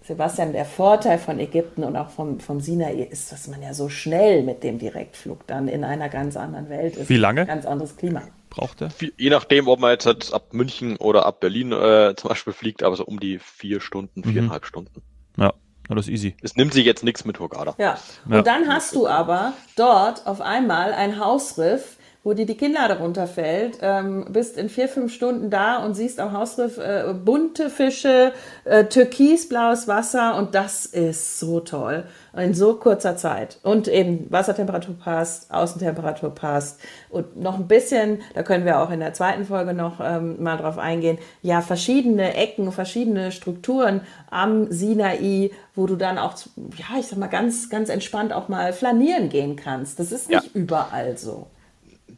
Sebastian, 0.09 0.53
der 0.53 0.65
Vorteil 0.65 1.19
von 1.19 1.39
Ägypten 1.39 1.83
und 1.83 1.95
auch 1.95 2.09
vom, 2.09 2.39
vom 2.39 2.61
Sinai 2.61 2.95
ist, 2.95 3.31
dass 3.31 3.47
man 3.47 3.61
ja 3.61 3.75
so 3.75 3.89
schnell 3.89 4.41
mit 4.41 4.63
dem 4.63 4.79
Direktflug 4.79 5.45
dann 5.45 5.67
in 5.67 5.83
einer 5.83 6.09
ganz 6.09 6.35
anderen 6.35 6.67
Welt 6.67 6.97
ist. 6.97 7.09
Wie 7.09 7.17
lange? 7.17 7.45
Ganz 7.45 7.67
anderes 7.67 7.95
Klima. 7.95 8.23
Braucht 8.49 8.81
er? 8.81 8.89
Je 9.17 9.29
nachdem, 9.29 9.67
ob 9.67 9.79
man 9.79 9.91
jetzt 9.91 10.07
halt 10.07 10.33
ab 10.33 10.51
München 10.51 10.97
oder 10.97 11.27
ab 11.27 11.41
Berlin 11.41 11.71
äh, 11.73 12.15
zum 12.17 12.27
Beispiel 12.27 12.53
fliegt, 12.53 12.81
aber 12.81 12.95
so 12.95 13.05
um 13.05 13.19
die 13.19 13.37
vier 13.37 13.81
Stunden, 13.81 14.21
mhm. 14.21 14.31
viereinhalb 14.31 14.65
Stunden. 14.65 15.03
Ja. 15.37 15.53
das 15.87 16.07
ist 16.07 16.11
easy. 16.11 16.35
Es 16.41 16.55
nimmt 16.55 16.73
sich 16.73 16.85
jetzt 16.85 17.03
nichts 17.03 17.23
mit 17.23 17.39
Hurghada. 17.39 17.75
Ja. 17.77 17.99
Und 18.25 18.33
ja. 18.33 18.41
dann 18.41 18.67
hast 18.67 18.95
du 18.95 19.07
aber 19.07 19.53
dort 19.75 20.25
auf 20.25 20.41
einmal 20.41 20.91
ein 20.91 21.19
Hausriff, 21.19 21.98
wo 22.23 22.33
dir 22.33 22.45
die 22.45 22.57
Kinnlade 22.57 22.99
runterfällt, 22.99 23.79
ähm, 23.81 24.25
bist 24.29 24.57
in 24.57 24.67
vier, 24.67 24.89
fünf 24.89 25.13
Stunden 25.13 25.49
da 25.49 25.77
und 25.77 25.93
siehst 25.93 26.19
am 26.19 26.33
Hausriff 26.33 26.77
äh, 26.77 27.13
bunte 27.13 27.69
Fische, 27.69 28.33
äh, 28.65 28.85
türkisblaues 28.85 29.87
Wasser 29.87 30.35
und 30.35 30.53
das 30.53 30.85
ist 30.85 31.39
so 31.39 31.61
toll 31.61 32.03
in 32.37 32.53
so 32.53 32.75
kurzer 32.75 33.15
Zeit. 33.15 33.59
Und 33.63 33.87
eben 33.87 34.29
Wassertemperatur 34.29 34.95
passt, 34.95 35.51
Außentemperatur 35.51 36.35
passt 36.35 36.79
und 37.09 37.37
noch 37.37 37.55
ein 37.55 37.67
bisschen, 37.67 38.19
da 38.33 38.43
können 38.43 38.65
wir 38.65 38.81
auch 38.81 38.91
in 38.91 38.99
der 38.99 39.13
zweiten 39.13 39.45
Folge 39.45 39.73
noch 39.73 40.01
ähm, 40.03 40.43
mal 40.43 40.57
drauf 40.57 40.77
eingehen, 40.77 41.19
ja, 41.41 41.61
verschiedene 41.61 42.35
Ecken, 42.35 42.71
verschiedene 42.73 43.31
Strukturen 43.31 44.01
am 44.29 44.69
Sinai, 44.71 45.51
wo 45.73 45.87
du 45.87 45.95
dann 45.95 46.17
auch, 46.17 46.35
ja, 46.77 46.99
ich 46.99 47.07
sag 47.07 47.17
mal, 47.17 47.27
ganz, 47.27 47.69
ganz 47.69 47.87
entspannt 47.89 48.33
auch 48.33 48.49
mal 48.49 48.73
flanieren 48.73 49.29
gehen 49.29 49.55
kannst. 49.55 49.99
Das 49.99 50.11
ist 50.11 50.29
nicht 50.29 50.43
ja. 50.43 50.49
überall 50.53 51.17
so. 51.17 51.47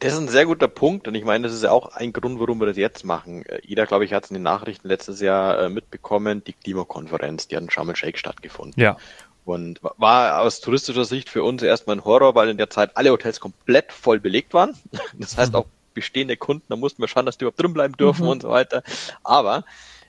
Das 0.02 0.14
ist 0.14 0.18
ein 0.18 0.28
sehr 0.28 0.46
guter 0.46 0.68
Punkt 0.68 1.06
und 1.06 1.14
ich 1.14 1.24
meine, 1.24 1.44
das 1.46 1.54
ist 1.54 1.62
ja 1.62 1.70
auch 1.70 1.94
ein 1.94 2.12
Grund, 2.12 2.40
warum 2.40 2.60
wir 2.60 2.66
das 2.66 2.76
jetzt 2.76 3.04
machen. 3.04 3.46
Äh, 3.46 3.60
jeder, 3.62 3.86
glaube 3.86 4.04
ich, 4.04 4.12
hat 4.12 4.24
es 4.24 4.30
in 4.30 4.34
den 4.34 4.42
Nachrichten 4.42 4.88
letztes 4.88 5.20
Jahr 5.20 5.58
äh, 5.60 5.68
mitbekommen, 5.68 6.42
die 6.44 6.52
Klimakonferenz, 6.52 7.46
die 7.46 7.56
hat 7.56 7.62
in 7.62 7.70
Sharm 7.70 7.88
el-Sheikh 7.88 8.18
stattgefunden. 8.18 8.80
Ja. 8.80 8.96
Und 9.44 9.80
war 9.82 10.40
aus 10.40 10.60
touristischer 10.60 11.04
Sicht 11.04 11.28
für 11.28 11.42
uns 11.44 11.62
erstmal 11.62 11.96
ein 11.96 12.04
Horror, 12.04 12.34
weil 12.34 12.48
in 12.48 12.58
der 12.58 12.70
Zeit 12.70 12.96
alle 12.96 13.10
Hotels 13.10 13.40
komplett 13.40 13.92
voll 13.92 14.20
belegt 14.20 14.54
waren. 14.54 14.76
Das 15.18 15.36
heißt 15.36 15.52
mhm. 15.52 15.58
auch 15.58 15.66
bestehende 15.94 16.36
Kunden, 16.36 16.64
da 16.68 16.76
mussten 16.76 17.02
wir 17.02 17.08
schauen, 17.08 17.26
dass 17.26 17.38
die 17.38 17.44
überhaupt 17.44 17.60
drin 17.60 17.74
bleiben 17.74 17.96
dürfen 17.96 18.24
mhm. 18.24 18.30
und 18.30 18.42
so 18.42 18.48
weiter. 18.48 18.82
Aber 19.22 19.64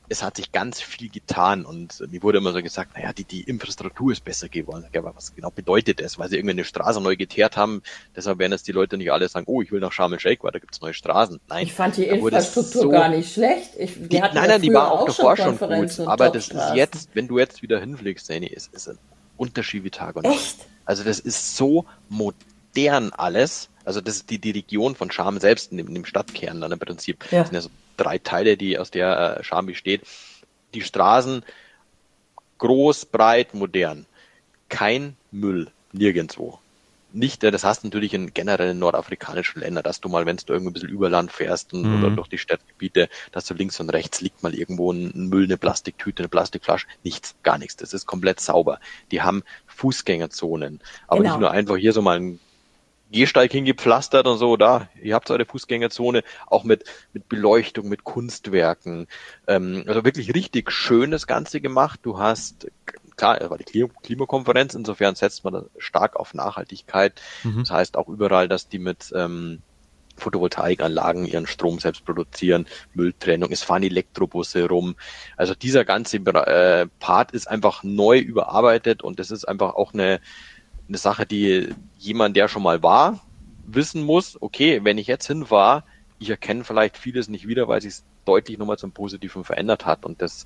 es 0.10 0.22
hat 0.22 0.36
sich 0.36 0.52
ganz 0.52 0.82
viel 0.82 1.10
getan 1.10 1.66
und 1.66 2.04
mir 2.12 2.22
wurde 2.24 2.38
immer 2.38 2.52
so 2.52 2.62
gesagt, 2.62 2.96
naja, 2.96 3.14
die, 3.14 3.24
die 3.24 3.42
Infrastruktur 3.42 4.12
ist 4.12 4.24
besser 4.24 4.50
geworden. 4.50 4.86
Aber 4.96 5.16
was 5.16 5.34
genau 5.34 5.50
bedeutet 5.50 6.02
das? 6.02 6.20
Weil 6.20 6.30
sie 6.30 6.36
irgendwie 6.36 6.52
eine 6.52 6.66
Straße 6.66 7.02
neu 7.02 7.16
geteert 7.16 7.58
haben, 7.58 7.82
deshalb 8.16 8.40
werden 8.40 8.52
jetzt 8.52 8.68
die 8.68 8.74
Leute 8.74 8.98
nicht 8.98 9.12
alle 9.12 9.28
sagen, 9.30 9.46
oh, 9.48 9.62
ich 9.62 9.72
will 9.72 9.80
nach 9.80 9.92
Sharm 9.92 10.14
el-Sheikh, 10.14 10.44
weil 10.44 10.52
da 10.52 10.60
gibt's 10.60 10.82
neue 10.82 10.94
Straßen. 10.94 11.40
Nein. 11.48 11.64
Ich 11.64 11.74
fand 11.74 11.98
die 11.98 12.06
Infrastruktur 12.06 12.82
so, 12.84 12.90
gar 12.90 13.10
nicht 13.10 13.34
schlecht. 13.34 13.72
Ich, 13.78 13.94
die, 13.94 14.10
die 14.10 14.20
nein, 14.20 14.34
nein, 14.34 14.62
die 14.62 14.74
war 14.74 14.92
auch 14.92 15.06
davor 15.06 15.38
schon 15.38 15.58
gut. 15.58 16.00
Aber 16.02 16.30
das 16.30 16.50
ist 16.50 16.76
jetzt, 16.76 17.10
wenn 17.14 17.28
du 17.28 17.40
jetzt 17.40 17.62
wieder 17.62 17.80
hinfliegst, 17.80 18.26
Sani, 18.26 18.48
ist, 18.48 18.74
ist 18.74 18.90
ein 18.90 18.98
Unterschied 19.38 19.84
wie 19.84 19.90
Tag 19.90 20.16
und 20.16 20.24
Nacht. 20.24 20.36
Echt? 20.36 20.58
Also 20.86 21.04
das 21.04 21.20
ist 21.20 21.56
so 21.56 21.86
modern 22.10 23.12
alles. 23.14 23.70
Also 23.86 24.02
das 24.02 24.18
ist 24.18 24.30
die, 24.30 24.40
die 24.40 24.52
Region 24.52 24.96
von 24.96 25.12
Scham 25.12 25.40
selbst 25.40 25.72
in 25.72 25.78
dem, 25.78 25.88
in 25.88 25.96
dem 25.96 26.06
Stadtkern 26.06 26.62
dann 26.62 26.72
im 26.72 26.80
Prinzip. 26.80 27.24
Ja. 27.32 27.40
Das 27.40 27.50
sind 27.50 27.56
ja 27.56 27.62
so 27.62 27.70
drei 27.98 28.18
Teile, 28.18 28.58
die 28.58 28.78
aus 28.78 28.92
der 28.92 29.38
äh, 29.40 29.44
Scham 29.44 29.66
besteht. 29.66 30.02
Die 30.74 30.82
Straßen 30.82 31.44
groß, 32.58 33.06
breit, 33.06 33.54
modern. 33.54 34.06
Kein 34.70 35.16
Müll, 35.32 35.70
nirgendwo. 35.92 36.60
Nicht, 37.12 37.44
äh, 37.44 37.52
das 37.52 37.64
hast 37.64 37.84
du 37.84 37.88
natürlich 37.88 38.14
in 38.14 38.34
generellen 38.34 38.80
nordafrikanischen 38.80 39.62
Ländern, 39.62 39.84
dass 39.84 40.02
du 40.02 40.10
mal, 40.10 40.26
wenn 40.26 40.38
du 40.38 40.54
irgendwie 40.54 40.72
ein 40.72 40.74
bisschen 40.74 40.90
über 40.90 41.10
Land 41.10 41.32
fährst 41.32 41.74
und, 41.74 41.84
mhm. 41.84 42.04
oder 42.04 42.16
durch 42.16 42.28
die 42.28 42.40
Stadtgebiete, 42.40 43.08
dass 43.32 43.46
du 43.46 43.54
links 43.54 43.80
und 43.80 43.90
rechts 43.92 44.22
liegt 44.22 44.42
mal 44.42 44.56
irgendwo 44.56 44.92
ein 44.92 45.30
Müll, 45.30 45.44
eine 45.44 45.58
Plastiktüte, 45.58 46.24
eine 46.24 46.30
Plastikflasche. 46.30 46.88
Nichts, 47.04 47.36
gar 47.44 47.60
nichts. 47.60 47.76
Das 47.76 47.94
ist 47.94 48.08
komplett 48.08 48.40
sauber. 48.40 48.80
Die 49.12 49.22
haben 49.22 49.44
Fußgängerzonen. 49.68 50.82
Aber 51.08 51.22
genau. 51.22 51.34
nicht 51.34 51.42
nur 51.42 51.52
einfach 51.52 51.78
hier 51.78 51.94
so 51.94 52.02
mal 52.02 52.18
ein 52.20 52.40
Gehsteig 53.14 53.52
hingepflastert 53.52 54.28
und 54.28 54.38
so, 54.38 54.58
da, 54.58 54.90
ihr 55.02 55.16
habt 55.16 55.32
eure 55.32 55.46
Fußgängerzone, 55.46 56.24
auch 56.48 56.66
mit, 56.66 56.84
mit 57.14 57.30
Beleuchtung, 57.30 57.88
mit 57.88 58.04
Kunstwerken. 58.04 59.08
Ähm, 59.48 59.86
also 59.88 60.04
wirklich 60.04 60.34
richtig 60.34 60.72
schön 60.72 61.12
das 61.12 61.28
Ganze 61.28 61.62
gemacht. 61.62 62.02
Du 62.04 62.20
hast, 62.20 62.68
klar, 63.16 63.40
es 63.40 63.50
war 63.50 63.58
die 63.58 63.88
Klimakonferenz, 64.02 64.74
insofern 64.74 65.16
setzt 65.16 65.44
man 65.46 65.66
stark 65.78 66.18
auf 66.18 66.34
Nachhaltigkeit. 66.34 67.22
Mhm. 67.44 67.60
Das 67.60 67.72
heißt 67.72 67.98
auch 67.98 68.10
überall, 68.10 68.50
dass 68.50 68.68
die 68.68 68.80
mit 68.80 69.14
ähm, 69.16 69.62
Photovoltaikanlagen 70.18 71.26
ihren 71.26 71.48
Strom 71.48 71.80
selbst 71.80 72.06
produzieren, 72.06 72.68
Mülltrennung, 72.94 73.52
es 73.52 73.64
fahren 73.64 73.84
Elektrobusse 73.84 74.68
rum. 74.68 74.96
Also 75.38 75.56
dieser 75.56 75.86
ganze 75.86 76.18
äh, 76.18 76.88
Part 77.00 77.32
ist 77.32 77.48
einfach 77.48 77.84
neu 77.84 78.20
überarbeitet 78.20 79.04
und 79.04 79.20
das 79.20 79.32
ist 79.32 79.46
einfach 79.46 79.76
auch 79.76 79.94
eine 79.94 80.20
eine 80.88 80.98
Sache, 80.98 81.26
die 81.26 81.74
jemand, 81.98 82.36
der 82.36 82.48
schon 82.48 82.64
mal 82.64 82.84
war, 82.84 83.22
wissen 83.66 84.04
muss, 84.04 84.42
okay, 84.42 84.82
wenn 84.84 84.98
ich 84.98 85.08
jetzt 85.08 85.28
hin 85.28 85.50
war, 85.50 85.86
ich 86.20 86.30
erkenne 86.30 86.64
vielleicht 86.64 86.98
vieles 86.98 87.28
nicht 87.28 87.48
wieder, 87.48 87.68
weil 87.68 87.82
sich 87.82 87.96
deutlich 88.26 88.58
nochmal 88.58 88.78
zum 88.78 88.92
Positiven 88.92 89.44
verändert 89.44 89.86
hat. 89.86 90.06
Und 90.06 90.22
das, 90.22 90.46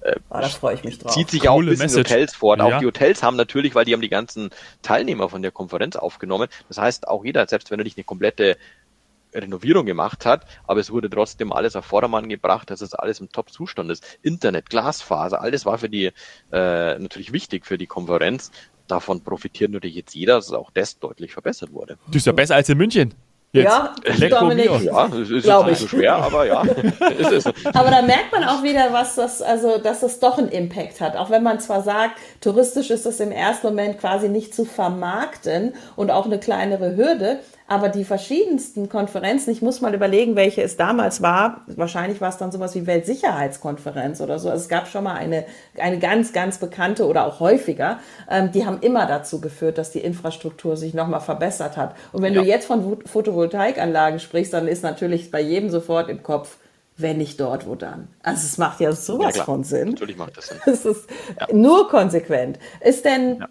äh, 0.00 0.16
oh, 0.30 0.38
da 0.40 0.48
freue 0.48 0.74
ich 0.74 0.84
mich 0.84 0.98
drauf. 0.98 1.12
zieht 1.12 1.30
sich 1.30 1.40
Coole 1.42 1.50
auch 1.50 1.58
ein 1.58 1.66
bisschen 1.66 1.86
Message. 1.86 2.10
Hotels 2.10 2.34
fort. 2.34 2.58
Ja. 2.60 2.64
Auch 2.64 2.78
die 2.78 2.86
Hotels 2.86 3.22
haben 3.22 3.36
natürlich, 3.36 3.74
weil 3.74 3.84
die 3.84 3.92
haben 3.92 4.00
die 4.00 4.08
ganzen 4.08 4.50
Teilnehmer 4.82 5.28
von 5.28 5.42
der 5.42 5.50
Konferenz 5.50 5.96
aufgenommen. 5.96 6.48
Das 6.68 6.78
heißt, 6.78 7.08
auch 7.08 7.24
jeder, 7.24 7.46
selbst 7.48 7.70
wenn 7.70 7.80
er 7.80 7.84
nicht 7.84 7.96
eine 7.96 8.04
komplette 8.04 8.56
Renovierung 9.34 9.84
gemacht 9.84 10.24
hat, 10.24 10.46
aber 10.66 10.80
es 10.80 10.90
wurde 10.90 11.10
trotzdem 11.10 11.52
alles 11.52 11.76
auf 11.76 11.84
Vordermann 11.84 12.28
gebracht, 12.28 12.70
dass 12.70 12.80
es 12.80 12.94
alles 12.94 13.20
im 13.20 13.30
Top-Zustand 13.30 13.90
ist. 13.90 14.18
Internet, 14.22 14.70
Glasfaser, 14.70 15.40
alles 15.40 15.66
war 15.66 15.78
für 15.78 15.90
die 15.90 16.06
äh, 16.52 16.98
natürlich 16.98 17.32
wichtig 17.32 17.66
für 17.66 17.76
die 17.76 17.86
Konferenz 17.86 18.50
davon 18.88 19.22
profitiert 19.22 19.70
natürlich 19.70 19.96
jetzt 19.96 20.14
jeder, 20.14 20.34
dass 20.34 20.52
auch 20.52 20.70
das 20.70 20.98
deutlich 20.98 21.32
verbessert 21.32 21.72
wurde. 21.72 21.98
Du 22.06 22.12
bist 22.12 22.26
ja 22.26 22.32
besser 22.32 22.54
als 22.56 22.68
in 22.68 22.78
München. 22.78 23.14
Jetzt. 23.52 23.64
Ja, 23.64 23.94
Dominik, 24.28 24.66
ja, 24.82 25.06
es 25.06 25.30
ist 25.30 25.46
jetzt 25.46 25.66
nicht 25.66 25.78
so 25.78 25.88
schwer, 25.88 26.16
aber 26.16 26.46
ja. 26.46 26.60
aber 27.72 27.90
da 27.90 28.02
merkt 28.02 28.32
man 28.32 28.44
auch 28.44 28.62
wieder, 28.62 28.92
was 28.92 29.14
das, 29.14 29.40
also, 29.40 29.78
dass 29.78 30.00
das 30.00 30.20
doch 30.20 30.36
einen 30.36 30.48
Impact 30.48 31.00
hat. 31.00 31.16
Auch 31.16 31.30
wenn 31.30 31.42
man 31.42 31.58
zwar 31.58 31.82
sagt, 31.82 32.18
touristisch 32.42 32.90
ist 32.90 33.06
das 33.06 33.18
im 33.20 33.32
ersten 33.32 33.68
Moment 33.68 33.98
quasi 33.98 34.28
nicht 34.28 34.54
zu 34.54 34.66
vermarkten 34.66 35.74
und 35.94 36.10
auch 36.10 36.26
eine 36.26 36.38
kleinere 36.38 36.96
Hürde, 36.96 37.40
aber 37.68 37.88
die 37.88 38.04
verschiedensten 38.04 38.88
Konferenzen, 38.88 39.50
ich 39.50 39.60
muss 39.60 39.80
mal 39.80 39.94
überlegen, 39.94 40.36
welche 40.36 40.62
es 40.62 40.76
damals 40.76 41.20
war. 41.20 41.62
Wahrscheinlich 41.66 42.20
war 42.20 42.28
es 42.28 42.36
dann 42.36 42.52
sowas 42.52 42.74
wie 42.74 42.86
Weltsicherheitskonferenz 42.86 44.20
oder 44.20 44.38
so. 44.38 44.48
Also 44.48 44.62
es 44.62 44.68
gab 44.68 44.86
schon 44.86 45.04
mal 45.04 45.14
eine, 45.14 45.44
eine 45.76 45.98
ganz, 45.98 46.32
ganz 46.32 46.58
bekannte 46.58 47.06
oder 47.06 47.26
auch 47.26 47.40
häufiger. 47.40 47.98
Ähm, 48.30 48.52
die 48.52 48.64
haben 48.66 48.80
immer 48.80 49.06
dazu 49.06 49.40
geführt, 49.40 49.78
dass 49.78 49.90
die 49.90 49.98
Infrastruktur 49.98 50.76
sich 50.76 50.94
nochmal 50.94 51.20
verbessert 51.20 51.76
hat. 51.76 51.96
Und 52.12 52.22
wenn 52.22 52.34
ja. 52.34 52.42
du 52.42 52.46
jetzt 52.46 52.66
von 52.66 52.98
Photovoltaikanlagen 53.04 54.20
sprichst, 54.20 54.52
dann 54.52 54.68
ist 54.68 54.84
natürlich 54.84 55.32
bei 55.32 55.40
jedem 55.40 55.68
sofort 55.68 56.08
im 56.08 56.22
Kopf, 56.22 56.58
wenn 56.96 57.18
nicht 57.18 57.40
dort, 57.40 57.66
wo 57.66 57.74
dann? 57.74 58.08
Also 58.22 58.46
es 58.46 58.58
macht 58.58 58.80
ja 58.80 58.92
sowas 58.92 59.36
ja, 59.36 59.44
von 59.44 59.64
Sinn. 59.64 59.90
Natürlich 59.90 60.16
macht 60.16 60.36
das 60.36 60.48
Sinn. 60.48 60.58
Es 60.66 60.84
ist 60.84 61.08
ja. 61.38 61.46
nur 61.52 61.88
konsequent. 61.88 62.58
Ist 62.80 63.04
denn, 63.04 63.38
ja. 63.40 63.48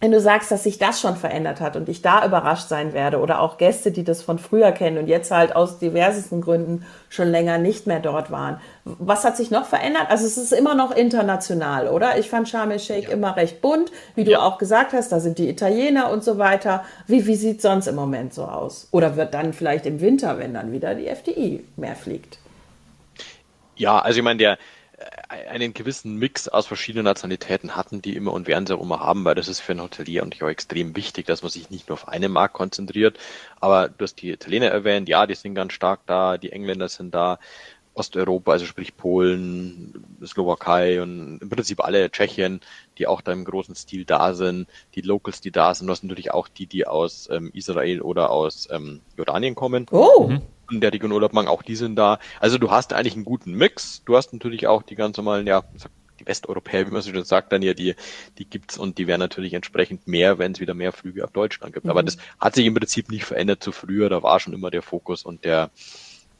Wenn 0.00 0.12
du 0.12 0.20
sagst, 0.20 0.52
dass 0.52 0.62
sich 0.62 0.78
das 0.78 1.00
schon 1.00 1.16
verändert 1.16 1.60
hat 1.60 1.74
und 1.74 1.88
ich 1.88 2.02
da 2.02 2.24
überrascht 2.24 2.68
sein 2.68 2.92
werde 2.92 3.18
oder 3.18 3.40
auch 3.40 3.58
Gäste, 3.58 3.90
die 3.90 4.04
das 4.04 4.22
von 4.22 4.38
früher 4.38 4.70
kennen 4.70 4.96
und 4.96 5.08
jetzt 5.08 5.32
halt 5.32 5.56
aus 5.56 5.80
diversesten 5.80 6.40
Gründen 6.40 6.86
schon 7.08 7.28
länger 7.28 7.58
nicht 7.58 7.88
mehr 7.88 7.98
dort 7.98 8.30
waren, 8.30 8.60
was 8.84 9.24
hat 9.24 9.36
sich 9.36 9.50
noch 9.50 9.66
verändert? 9.66 10.06
Also 10.08 10.24
es 10.24 10.38
ist 10.38 10.52
immer 10.52 10.76
noch 10.76 10.92
international, 10.92 11.88
oder? 11.88 12.16
Ich 12.16 12.30
fand 12.30 12.48
Sharm 12.48 12.70
el-Sheikh 12.70 13.10
immer 13.10 13.36
recht 13.36 13.60
bunt, 13.60 13.90
wie 14.14 14.22
du 14.22 14.40
auch 14.40 14.58
gesagt 14.58 14.92
hast, 14.92 15.10
da 15.10 15.18
sind 15.18 15.38
die 15.38 15.48
Italiener 15.48 16.10
und 16.12 16.22
so 16.22 16.38
weiter. 16.38 16.84
Wie, 17.08 17.26
wie 17.26 17.34
sieht 17.34 17.60
sonst 17.60 17.88
im 17.88 17.96
Moment 17.96 18.32
so 18.32 18.44
aus? 18.44 18.86
Oder 18.92 19.16
wird 19.16 19.34
dann 19.34 19.52
vielleicht 19.52 19.84
im 19.84 20.00
Winter, 20.00 20.38
wenn 20.38 20.54
dann 20.54 20.70
wieder 20.70 20.94
die 20.94 21.08
FDI 21.08 21.64
mehr 21.76 21.96
fliegt? 21.96 22.38
Ja, 23.74 23.98
also 23.98 24.18
ich 24.18 24.24
meine, 24.24 24.38
der 24.38 24.58
einen 25.28 25.74
gewissen 25.74 26.16
Mix 26.16 26.48
aus 26.48 26.66
verschiedenen 26.66 27.04
Nationalitäten 27.04 27.76
hatten 27.76 28.02
die 28.02 28.16
immer 28.16 28.32
und 28.32 28.48
werden 28.48 28.66
sie 28.66 28.76
auch 28.76 28.82
immer 28.82 29.00
haben, 29.00 29.24
weil 29.24 29.34
das 29.34 29.46
ist 29.46 29.60
für 29.60 29.72
ein 29.72 29.82
Hotelier 29.82 30.22
und 30.22 30.42
auch 30.42 30.48
extrem 30.48 30.96
wichtig, 30.96 31.26
dass 31.26 31.42
man 31.42 31.50
sich 31.50 31.70
nicht 31.70 31.88
nur 31.88 31.94
auf 31.94 32.08
einen 32.08 32.32
Markt 32.32 32.54
konzentriert. 32.54 33.18
Aber 33.60 33.88
du 33.88 34.02
hast 34.02 34.16
die 34.16 34.30
Italiener 34.30 34.68
erwähnt, 34.68 35.08
ja, 35.08 35.26
die 35.26 35.34
sind 35.34 35.54
ganz 35.54 35.72
stark 35.72 36.00
da, 36.06 36.38
die 36.38 36.50
Engländer 36.50 36.88
sind 36.88 37.14
da, 37.14 37.38
Osteuropa, 37.94 38.52
also 38.52 38.64
sprich 38.64 38.96
Polen, 38.96 40.04
Slowakei 40.24 41.02
und 41.02 41.40
im 41.42 41.48
Prinzip 41.48 41.84
alle 41.84 42.10
Tschechien, 42.10 42.60
die 42.96 43.08
auch 43.08 43.20
da 43.20 43.32
im 43.32 43.44
großen 43.44 43.74
Stil 43.74 44.04
da 44.04 44.34
sind, 44.34 44.68
die 44.94 45.00
Locals, 45.00 45.40
die 45.40 45.50
da 45.50 45.74
sind, 45.74 45.88
du 45.88 45.92
hast 45.92 46.04
natürlich 46.04 46.32
auch 46.32 46.48
die, 46.48 46.66
die 46.66 46.86
aus 46.86 47.28
ähm, 47.30 47.50
Israel 47.54 48.00
oder 48.00 48.30
aus 48.30 48.68
ähm, 48.70 49.00
Jordanien 49.16 49.54
kommen. 49.54 49.86
Oh. 49.90 50.28
Mhm 50.28 50.42
in 50.70 50.80
der 50.80 50.92
machen, 51.32 51.48
auch 51.48 51.62
die 51.62 51.76
sind 51.76 51.96
da. 51.96 52.18
Also 52.40 52.58
du 52.58 52.70
hast 52.70 52.92
eigentlich 52.92 53.14
einen 53.14 53.24
guten 53.24 53.52
Mix. 53.52 54.02
Du 54.04 54.16
hast 54.16 54.32
natürlich 54.32 54.66
auch 54.66 54.82
die 54.82 54.94
ganz 54.94 55.16
normalen, 55.16 55.46
ja, 55.46 55.64
die 56.20 56.26
Westeuropäer, 56.26 56.86
wie 56.86 56.90
man 56.90 57.02
so 57.02 57.12
schon 57.12 57.24
sagt, 57.24 57.52
dann 57.52 57.62
ja, 57.62 57.74
die, 57.74 57.94
die 58.38 58.44
gibt's 58.44 58.76
und 58.76 58.98
die 58.98 59.06
werden 59.06 59.20
natürlich 59.20 59.54
entsprechend 59.54 60.06
mehr, 60.06 60.38
wenn 60.38 60.52
es 60.52 60.60
wieder 60.60 60.74
mehr 60.74 60.92
Flüge 60.92 61.24
ab 61.24 61.32
Deutschland 61.32 61.74
gibt. 61.74 61.84
Mhm. 61.84 61.90
Aber 61.90 62.02
das 62.02 62.18
hat 62.38 62.54
sich 62.54 62.66
im 62.66 62.74
Prinzip 62.74 63.10
nicht 63.10 63.24
verändert 63.24 63.62
zu 63.62 63.72
früher. 63.72 64.08
Da 64.08 64.22
war 64.22 64.40
schon 64.40 64.52
immer 64.52 64.70
der 64.70 64.82
Fokus 64.82 65.24
und 65.24 65.44
der, 65.44 65.70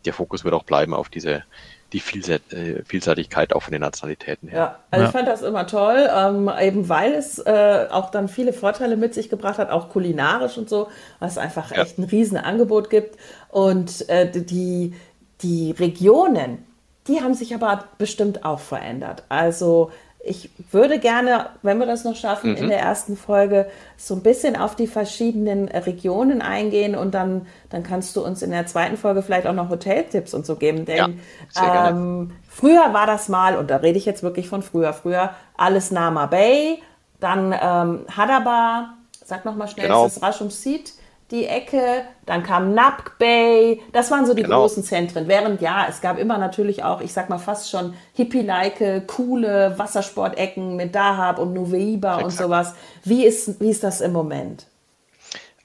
der 0.05 0.13
Fokus 0.13 0.45
wird 0.45 0.55
auch 0.55 0.65
bleiben 0.65 0.95
auf 0.95 1.09
diese, 1.09 1.45
die 1.93 1.99
äh, 1.99 2.83
Vielseitigkeit 2.85 3.53
auch 3.55 3.63
von 3.63 3.73
den 3.73 3.81
Nationalitäten 3.81 4.49
her. 4.49 4.59
Ja, 4.59 4.79
also 4.91 5.03
ja. 5.03 5.09
ich 5.09 5.13
fand 5.13 5.29
das 5.29 5.43
immer 5.43 5.67
toll, 5.67 6.09
ähm, 6.15 6.51
eben 6.61 6.89
weil 6.89 7.15
es 7.15 7.39
äh, 7.39 7.87
auch 7.91 8.11
dann 8.11 8.29
viele 8.29 8.53
Vorteile 8.53 8.97
mit 8.97 9.15
sich 9.15 9.31
gebracht 9.31 9.59
hat, 9.59 9.71
auch 9.71 9.89
kulinarisch 9.89 10.59
und 10.59 10.69
so, 10.69 10.89
was 11.19 11.33
es 11.33 11.39
einfach 11.39 11.71
ja. 11.71 11.83
echt 11.83 11.99
ein 11.99 12.05
Riesenangebot 12.05 12.91
gibt. 12.91 13.17
Und 13.49 14.09
äh, 14.11 14.31
die, 14.31 14.95
die 15.41 15.71
Regionen, 15.73 16.65
die 17.07 17.23
haben 17.23 17.35
sich 17.35 17.55
aber 17.55 17.85
bestimmt 17.97 18.45
auch 18.45 18.61
verändert. 18.61 19.25
Also 19.31 19.91
ich 20.21 20.51
würde 20.73 20.99
gerne, 20.99 21.47
wenn 21.63 21.79
wir 21.79 21.87
das 21.87 22.05
noch 22.05 22.17
schaffen, 22.17 22.51
mhm. 22.51 22.57
in 22.57 22.69
der 22.69 22.81
ersten 22.81 23.17
Folge 23.17 23.71
so 23.97 24.15
ein 24.15 24.23
bisschen 24.23 24.57
auf 24.57 24.75
die 24.75 24.87
verschiedenen 24.87 25.69
Regionen 25.69 26.43
eingehen 26.43 26.95
und 26.97 27.15
dann, 27.15 27.47
dann 27.71 27.83
kannst 27.83 28.17
du 28.17 28.25
uns 28.25 28.43
in 28.43 28.51
der 28.51 28.67
zweiten 28.67 28.97
Folge 28.97 29.23
vielleicht 29.23 29.47
auch 29.47 29.55
noch 29.55 29.71
Hoteltipps 29.71 30.35
und 30.35 30.45
so 30.45 30.57
geben. 30.57 30.85
Denn 30.85 31.21
ja, 31.55 31.91
ähm, 31.91 32.33
früher 32.49 32.93
war 32.93 33.07
das 33.07 33.29
mal, 33.29 33.57
und 33.57 33.71
da 33.71 33.77
rede 33.77 33.97
ich 33.97 34.07
jetzt 34.07 34.23
wirklich 34.23 34.49
von 34.49 34.63
früher, 34.63 34.93
früher 34.93 35.31
alles 35.57 35.91
Nama 35.91 36.27
Bay, 36.27 36.83
dann 37.21 37.53
ähm, 37.53 38.05
Hadaba, 38.15 38.95
sag 39.25 39.45
nochmal 39.45 39.69
schnell, 39.69 39.87
genau. 39.87 40.07
ist 40.07 40.17
das 40.17 40.23
Rashum 40.23 40.51
Seed? 40.51 40.93
Die 41.31 41.47
Ecke, 41.47 42.05
dann 42.25 42.43
kam 42.43 42.73
Napk 42.73 43.19
Bay, 43.19 43.83
das 43.93 44.11
waren 44.11 44.27
so 44.27 44.35
die 44.35 44.43
genau. 44.43 44.61
großen 44.61 44.83
Zentren. 44.83 45.29
Während 45.29 45.61
ja, 45.61 45.87
es 45.89 46.01
gab 46.01 46.19
immer 46.19 46.39
natürlich 46.39 46.85
auch, 46.85 47.01
ich 47.01 47.13
sag 47.13 47.29
mal 47.29 47.39
fast 47.39 47.71
schon 47.71 47.95
hippie-like, 48.15 49.07
coole 49.07 49.79
Wassersportecken 49.79 50.77
mit 50.77 50.95
Dahab 50.95 51.39
und 51.39 51.53
Nuveiba 51.53 52.19
und 52.19 52.31
sowas. 52.31 52.75
Wie 53.05 53.27
ist, 53.27 53.61
wie 53.61 53.71
ist 53.71 53.85
das 53.85 54.01
im 54.01 54.13
Moment? 54.13 54.67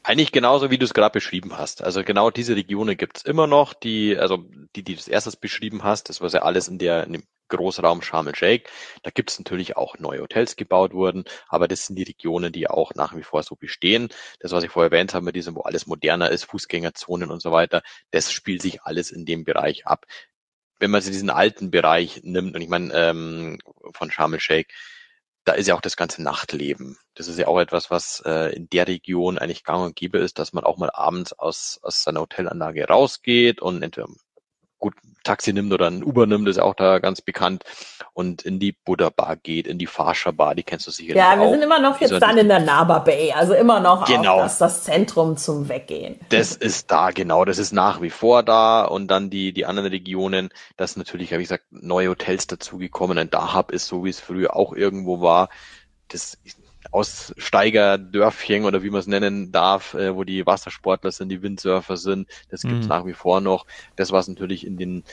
Eigentlich 0.06 0.34
genauso, 0.34 0.70
wie 0.70 0.78
du 0.78 0.84
es 0.84 0.94
gerade 0.94 1.14
beschrieben 1.14 1.58
hast. 1.58 1.82
Also 1.82 2.04
genau 2.04 2.30
diese 2.30 2.58
Regionen 2.58 2.98
gibt 2.98 3.18
es 3.20 3.24
immer 3.24 3.48
noch, 3.48 3.74
die, 3.74 4.18
also 4.18 4.44
die, 4.76 4.84
die 4.84 4.94
du 4.94 4.98
das 4.98 5.08
erstes 5.08 5.38
beschrieben 5.38 5.84
hast, 5.84 6.10
das 6.10 6.20
was 6.20 6.34
ja 6.34 6.42
alles 6.42 6.68
in 6.68 6.78
der 6.78 7.06
in 7.06 7.24
Großraum 7.58 8.02
Sharm 8.02 8.28
el-Sheikh. 8.28 8.70
Da 9.04 9.12
gibt 9.12 9.32
es 9.32 9.40
natürlich 9.40 9.78
auch 9.78 9.98
neue 10.00 10.22
Hotels 10.22 10.56
gebaut 10.56 10.94
wurden, 10.94 11.26
aber 11.48 11.68
das 11.68 11.86
sind 11.86 11.96
die 11.96 12.04
Regionen, 12.04 12.52
die 12.52 12.70
auch 12.70 12.94
nach 12.96 13.16
wie 13.16 13.24
vor 13.24 13.44
so 13.44 13.56
bestehen. 13.56 14.10
Das, 14.40 14.52
was 14.52 14.64
ich 14.64 14.72
vorher 14.72 14.92
erwähnt 14.92 15.14
habe, 15.14 15.26
mit 15.26 15.36
diesem, 15.36 15.56
wo 15.56 15.62
alles 15.62 15.86
moderner 15.88 16.30
ist, 16.30 16.46
Fußgängerzonen 16.46 17.32
und 17.32 17.42
so 17.42 17.52
weiter, 17.52 17.84
das 18.12 18.32
spielt 18.32 18.62
sich 18.62 18.84
alles 18.84 19.12
in 19.12 19.26
dem 19.26 19.44
Bereich 19.44 19.86
ab. 19.88 20.06
Wenn 20.80 20.92
man 20.92 21.02
sich 21.02 21.12
diesen 21.12 21.30
alten 21.30 21.72
Bereich 21.72 22.22
nimmt, 22.24 22.56
und 22.56 22.62
ich 22.62 22.70
meine 22.70 22.94
ähm, 22.94 23.60
von 23.94 24.12
Sharm 24.12 24.34
el-Sheikh, 24.34 24.74
da 25.46 25.54
ist 25.54 25.68
ja 25.68 25.76
auch 25.76 25.82
das 25.82 25.98
ganze 25.98 26.24
Nachtleben. 26.24 26.98
Das 27.16 27.28
ist 27.28 27.38
ja 27.38 27.48
auch 27.48 27.60
etwas, 27.60 27.92
was 27.92 28.22
äh, 28.26 28.56
in 28.56 28.70
der 28.70 28.88
Region 28.88 29.38
eigentlich 29.38 29.64
gang 29.64 29.86
und 29.86 29.96
gäbe 29.96 30.20
ist, 30.20 30.40
dass 30.40 30.54
man 30.54 30.64
auch 30.64 30.78
mal 30.78 30.90
abends 30.94 31.34
aus, 31.34 31.80
aus 31.82 32.04
seiner 32.04 32.22
Hotelanlage 32.22 32.88
rausgeht 32.88 33.62
und 33.62 33.84
entweder 33.84 34.08
gut 34.84 34.96
Taxi 35.24 35.54
nimmt 35.54 35.72
oder 35.72 35.88
ein 35.88 36.04
Uber 36.04 36.28
nimmt, 36.28 36.50
ist 36.50 36.60
auch 36.60 36.76
da 36.76 37.00
ganz 37.00 37.22
bekannt 37.22 37.64
und 38.12 38.42
in 38.42 38.60
die 38.60 38.74
Buddha 38.74 39.10
Bar 39.10 39.38
geht, 39.38 39.68
in 39.68 39.80
die 39.80 39.88
Farsha 39.88 40.32
Bar, 40.32 40.54
die 40.56 40.64
kennst 40.64 40.86
du 40.86 40.92
sicherlich 40.92 41.16
Ja, 41.16 41.38
wir 41.38 41.48
auch. 41.48 41.52
sind 41.52 41.62
immer 41.62 41.80
noch 41.80 42.02
jetzt 42.02 42.22
dann 42.22 42.38
in 42.38 42.50
der 42.50 42.60
Naba 42.60 43.00
Bay, 43.00 43.32
also 43.32 43.54
immer 43.54 43.80
noch 43.80 44.06
genau. 44.06 44.40
das, 44.40 44.58
das 44.58 44.84
Zentrum 44.84 45.38
zum 45.38 45.70
Weggehen. 45.70 46.20
Das 46.28 46.54
ist 46.54 46.92
da, 46.92 47.12
genau, 47.12 47.46
das 47.46 47.58
ist 47.58 47.72
nach 47.72 48.02
wie 48.02 48.10
vor 48.10 48.44
da 48.44 48.84
und 48.84 49.08
dann 49.08 49.30
die, 49.30 49.54
die 49.54 49.66
anderen 49.66 49.90
Regionen, 49.90 50.50
das 50.76 50.98
natürlich, 50.98 51.32
habe 51.32 51.42
ich 51.42 51.48
gesagt, 51.48 51.66
neue 51.72 52.10
Hotels 52.10 52.48
dazugekommen, 52.48 53.18
ein 53.18 53.30
Dahab 53.30 53.72
ist 53.72 53.88
so, 53.88 54.04
wie 54.04 54.10
es 54.10 54.20
früher 54.20 54.54
auch 54.58 54.74
irgendwo 54.74 55.22
war. 55.22 55.48
Das 56.10 56.38
Aussteigerdörfchen 56.92 58.66
oder 58.66 58.84
wie 58.84 58.90
man 58.90 59.00
es 59.00 59.08
nennen 59.08 59.52
darf, 59.52 59.94
äh, 59.94 60.16
wo 60.16 60.24
die 60.24 60.46
Wassersportler 60.46 61.12
sind, 61.12 61.30
die 61.30 61.42
Windsurfer 61.42 61.98
sind. 61.98 62.28
Das 62.50 62.62
gibt 62.62 62.80
es 62.80 62.84
mhm. 62.84 62.90
nach 62.90 63.06
wie 63.06 63.14
vor 63.14 63.42
noch. 63.42 63.66
Das, 63.96 64.12
was 64.12 64.28
natürlich 64.28 64.66
in 64.66 64.78
den 64.78 65.04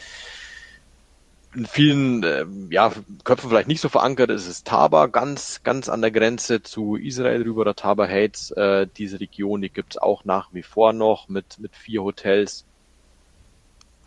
in 1.54 1.66
vielen 1.66 2.22
äh, 2.22 2.46
ja, 2.70 2.92
Köpfen 3.24 3.50
vielleicht 3.50 3.68
nicht 3.68 3.80
so 3.80 3.88
verankert 3.88 4.30
ist, 4.30 4.46
ist 4.46 4.66
Taba, 4.66 5.06
ganz, 5.06 5.62
ganz 5.64 5.88
an 5.88 6.00
der 6.00 6.12
Grenze 6.12 6.62
zu 6.62 6.96
Israel 6.96 7.42
rüber 7.42 7.62
oder 7.62 7.74
Taba 7.74 8.06
Heights. 8.06 8.52
Äh, 8.52 8.86
diese 8.96 9.18
Region, 9.18 9.60
die 9.60 9.70
gibt's 9.70 9.98
auch 9.98 10.24
nach 10.24 10.50
wie 10.52 10.62
vor 10.62 10.92
noch 10.92 11.28
mit, 11.28 11.58
mit 11.58 11.74
vier 11.74 12.02
Hotels, 12.04 12.64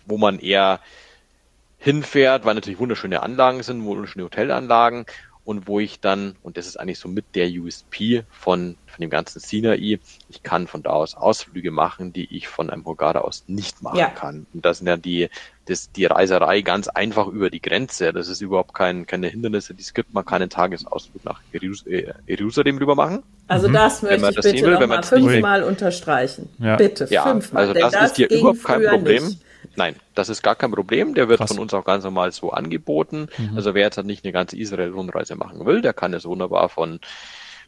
wo 0.06 0.18
man 0.18 0.40
eher 0.40 0.80
hinfährt, 1.80 2.46
weil 2.46 2.56
natürlich 2.56 2.80
wunderschöne 2.80 3.22
Anlagen 3.22 3.62
sind, 3.62 3.84
wunderschöne 3.84 4.24
Hotelanlagen 4.24 5.06
und 5.46 5.68
wo 5.68 5.80
ich 5.80 6.00
dann, 6.00 6.36
und 6.42 6.58
das 6.58 6.68
ist 6.68 6.78
eigentlich 6.80 7.00
so 7.00 7.10
mit 7.10 7.36
der 7.36 7.50
USP 7.50 8.24
von, 8.32 8.78
von 8.86 9.02
dem 9.02 9.10
ganzen 9.10 9.40
Sinai, 9.40 10.00
ich 10.30 10.44
kann 10.44 10.68
von 10.68 10.84
da 10.84 10.92
aus 10.92 11.16
Ausflüge 11.16 11.72
machen, 11.72 12.14
die 12.14 12.34
ich 12.36 12.48
von 12.48 12.70
einem 12.70 12.86
Hurghada 12.86 13.22
aus 13.22 13.44
nicht 13.48 13.82
machen 13.82 14.00
ja. 14.00 14.08
kann. 14.08 14.46
Und 14.54 14.64
das 14.64 14.78
sind 14.78 14.88
ja 14.88 14.96
die, 14.96 15.30
das, 15.66 15.92
die 15.92 16.06
Reiserei 16.06 16.62
ganz 16.62 16.88
einfach 16.88 17.28
über 17.28 17.50
die 17.50 17.62
Grenze. 17.62 18.14
Das 18.14 18.30
ist 18.30 18.40
überhaupt 18.42 18.74
kein, 18.74 19.06
keine 19.06 19.28
Hindernisse, 19.28 19.74
die 19.74 19.82
es 19.82 19.94
gibt. 19.94 20.14
Man 20.14 20.26
kann 20.26 20.42
einen 20.42 20.50
Tagesausflug 20.50 21.26
nach 21.26 21.42
äh, 21.52 22.14
Jerusalem 22.26 22.78
rüber 22.78 22.96
machen. 22.96 23.24
Also 23.48 23.68
mhm. 23.68 23.74
das 23.74 24.02
möchte 24.02 24.30
ich 24.30 24.36
bitte 24.36 24.66
will, 24.66 24.80
noch 24.80 24.88
mal 24.88 25.04
fünfmal 25.04 25.64
unterstreichen. 25.64 26.50
Ja. 26.60 26.78
Bitte, 26.78 27.08
ja, 27.10 27.24
fünfmal. 27.24 27.68
Also 27.68 27.80
das, 27.80 27.92
das 27.92 28.06
ist 28.12 28.16
hier 28.16 28.30
überhaupt 28.30 28.64
kein 28.64 28.82
Problem. 28.86 29.26
Nicht. 29.26 29.43
Nein, 29.76 29.96
das 30.14 30.30
ist 30.30 30.44
gar 30.44 30.56
kein 30.56 30.72
Problem. 30.72 31.14
Der 31.14 31.30
wird 31.30 31.40
Krass. 31.40 31.52
von 31.52 31.60
uns 31.60 31.74
auch 31.74 31.86
ganz 31.86 32.04
normal 32.04 32.32
so 32.32 32.52
angeboten. 32.52 33.28
Mhm. 33.38 33.56
Also 33.56 33.74
wer 33.74 33.84
jetzt 33.84 33.98
halt 33.98 34.08
nicht 34.08 34.24
eine 34.24 34.32
ganze 34.32 34.58
Israel-Rundreise 34.58 35.36
machen 35.36 35.66
will, 35.66 35.82
der 35.82 35.94
kann 35.94 36.14
es 36.14 36.26
wunderbar 36.26 36.70
von 36.70 37.00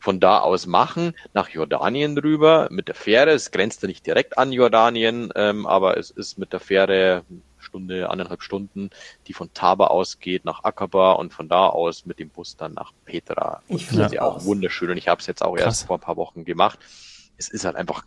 von 0.01 0.19
da 0.19 0.39
aus 0.39 0.67
machen, 0.67 1.15
nach 1.33 1.49
Jordanien 1.49 2.15
rüber 2.15 2.67
mit 2.69 2.89
der 2.89 2.93
Fähre. 2.93 3.31
Es 3.31 3.49
grenzt 3.49 3.81
ja 3.81 3.87
nicht 3.87 4.05
direkt 4.05 4.37
an 4.37 4.51
Jordanien, 4.51 5.31
ähm, 5.35 5.65
aber 5.65 5.97
es 5.97 6.11
ist 6.11 6.37
mit 6.37 6.53
der 6.53 6.59
Fähre 6.59 7.23
Stunde, 7.57 8.09
anderthalb 8.09 8.43
Stunden, 8.43 8.91
die 9.27 9.33
von 9.33 9.53
Taba 9.53 9.87
ausgeht 9.87 10.45
nach 10.45 10.63
Akaba 10.63 11.13
und 11.13 11.33
von 11.33 11.49
da 11.49 11.67
aus 11.67 12.05
mit 12.05 12.19
dem 12.19 12.29
Bus 12.29 12.55
dann 12.55 12.73
nach 12.73 12.93
Petra. 13.05 13.63
Ich 13.67 13.87
finde 13.87 14.13
ja 14.13 14.21
auch 14.21 14.45
wunderschön 14.45 14.91
und 14.91 14.97
ich 14.97 15.07
habe 15.07 15.19
es 15.19 15.27
jetzt 15.27 15.43
auch 15.43 15.55
Krass. 15.55 15.65
erst 15.65 15.87
vor 15.87 15.97
ein 15.97 16.01
paar 16.01 16.17
Wochen 16.17 16.45
gemacht. 16.45 16.79
Es 17.37 17.49
ist 17.49 17.65
halt 17.65 17.75
einfach 17.75 18.03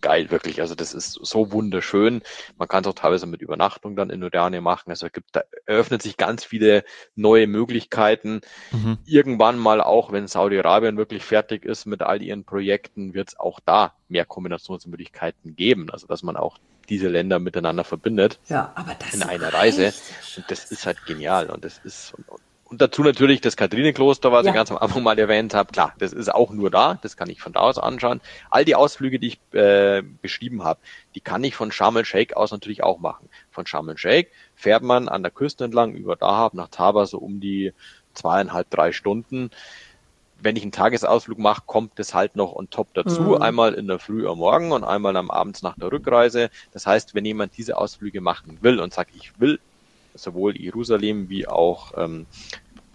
geil, 0.00 0.30
wirklich. 0.30 0.60
Also 0.60 0.74
das 0.74 0.94
ist 0.94 1.12
so 1.12 1.52
wunderschön. 1.52 2.22
Man 2.56 2.68
kann 2.68 2.82
es 2.82 2.88
auch 2.88 2.94
teilweise 2.94 3.26
mit 3.26 3.42
Übernachtung 3.42 3.96
dann 3.96 4.10
in 4.10 4.20
Jordanien 4.20 4.62
machen. 4.62 4.90
Also 4.90 5.06
es 5.06 5.12
gibt, 5.12 5.34
da 5.34 5.42
eröffnet 5.66 6.02
sich 6.02 6.16
ganz 6.16 6.44
viele 6.44 6.84
neue 7.14 7.46
Möglichkeiten. 7.46 8.40
Mhm. 8.70 8.98
Irgendwann 9.04 9.58
mal 9.58 9.80
auch, 9.80 10.12
wenn 10.12 10.26
Saudi-Arabien 10.26 10.96
wirklich 10.96 11.24
fertig 11.24 11.64
ist 11.64 11.86
mit 11.86 12.02
all 12.02 12.22
ihren 12.22 12.44
Projekten, 12.44 13.14
wird 13.14 13.28
es 13.28 13.38
auch 13.38 13.60
da 13.64 13.94
mehr 14.08 14.24
Kombinationsmöglichkeiten 14.24 15.56
geben. 15.56 15.90
Also 15.90 16.06
dass 16.06 16.22
man 16.22 16.36
auch 16.36 16.58
diese 16.88 17.08
Länder 17.08 17.38
miteinander 17.38 17.84
verbindet. 17.84 18.38
Ja, 18.48 18.72
aber 18.74 18.94
das 18.98 19.14
in 19.14 19.22
einer 19.22 19.52
Reise. 19.52 19.92
Und 20.36 20.50
das 20.50 20.70
ist 20.70 20.86
halt 20.86 21.04
genial. 21.06 21.50
Und 21.50 21.64
das 21.64 21.78
ist, 21.84 22.14
und, 22.14 22.28
und 22.28 22.40
dazu 22.70 23.02
natürlich 23.02 23.40
das 23.40 23.56
Katharinenkloster, 23.56 24.32
was 24.32 24.44
ja. 24.44 24.50
ich 24.50 24.54
ganz 24.54 24.70
am 24.70 24.78
Anfang 24.78 25.02
mal 25.02 25.18
erwähnt 25.18 25.54
habe. 25.54 25.72
Klar, 25.72 25.94
das 25.98 26.12
ist 26.12 26.32
auch 26.32 26.50
nur 26.50 26.70
da, 26.70 26.98
das 27.02 27.16
kann 27.16 27.30
ich 27.30 27.40
von 27.40 27.52
da 27.52 27.60
aus 27.60 27.78
anschauen. 27.78 28.20
All 28.50 28.64
die 28.64 28.74
Ausflüge, 28.74 29.18
die 29.18 29.28
ich 29.28 29.58
äh, 29.58 30.02
beschrieben 30.22 30.64
habe, 30.64 30.80
die 31.14 31.20
kann 31.20 31.42
ich 31.44 31.56
von 31.56 31.72
Sharm 31.72 31.96
el-Sheikh 31.96 32.34
aus 32.34 32.50
natürlich 32.50 32.82
auch 32.82 32.98
machen. 32.98 33.28
Von 33.50 33.66
Sharm 33.66 33.88
el-Sheikh 33.88 34.30
fährt 34.54 34.82
man 34.82 35.08
an 35.08 35.22
der 35.22 35.32
Küste 35.32 35.64
entlang 35.64 35.94
über 35.94 36.16
Dahab 36.16 36.54
nach 36.54 36.68
Taba 36.68 37.06
so 37.06 37.18
um 37.18 37.40
die 37.40 37.72
zweieinhalb, 38.14 38.68
drei 38.70 38.92
Stunden. 38.92 39.50
Wenn 40.40 40.54
ich 40.54 40.62
einen 40.62 40.72
Tagesausflug 40.72 41.38
mache, 41.38 41.62
kommt 41.66 41.98
das 41.98 42.14
halt 42.14 42.36
noch 42.36 42.54
on 42.54 42.70
top 42.70 42.94
dazu. 42.94 43.22
Mhm. 43.22 43.42
Einmal 43.42 43.74
in 43.74 43.88
der 43.88 43.98
Früh 43.98 44.28
am 44.28 44.38
Morgen 44.38 44.70
und 44.72 44.84
einmal 44.84 45.16
am 45.16 45.30
Abend 45.30 45.62
nach 45.62 45.76
der 45.76 45.90
Rückreise. 45.90 46.50
Das 46.72 46.86
heißt, 46.86 47.14
wenn 47.14 47.24
jemand 47.24 47.56
diese 47.56 47.76
Ausflüge 47.76 48.20
machen 48.20 48.58
will 48.60 48.78
und 48.78 48.94
sagt, 48.94 49.10
ich 49.16 49.40
will 49.40 49.58
sowohl 50.18 50.56
Jerusalem 50.56 51.28
wie 51.28 51.46
auch 51.46 51.92
ähm, 51.96 52.26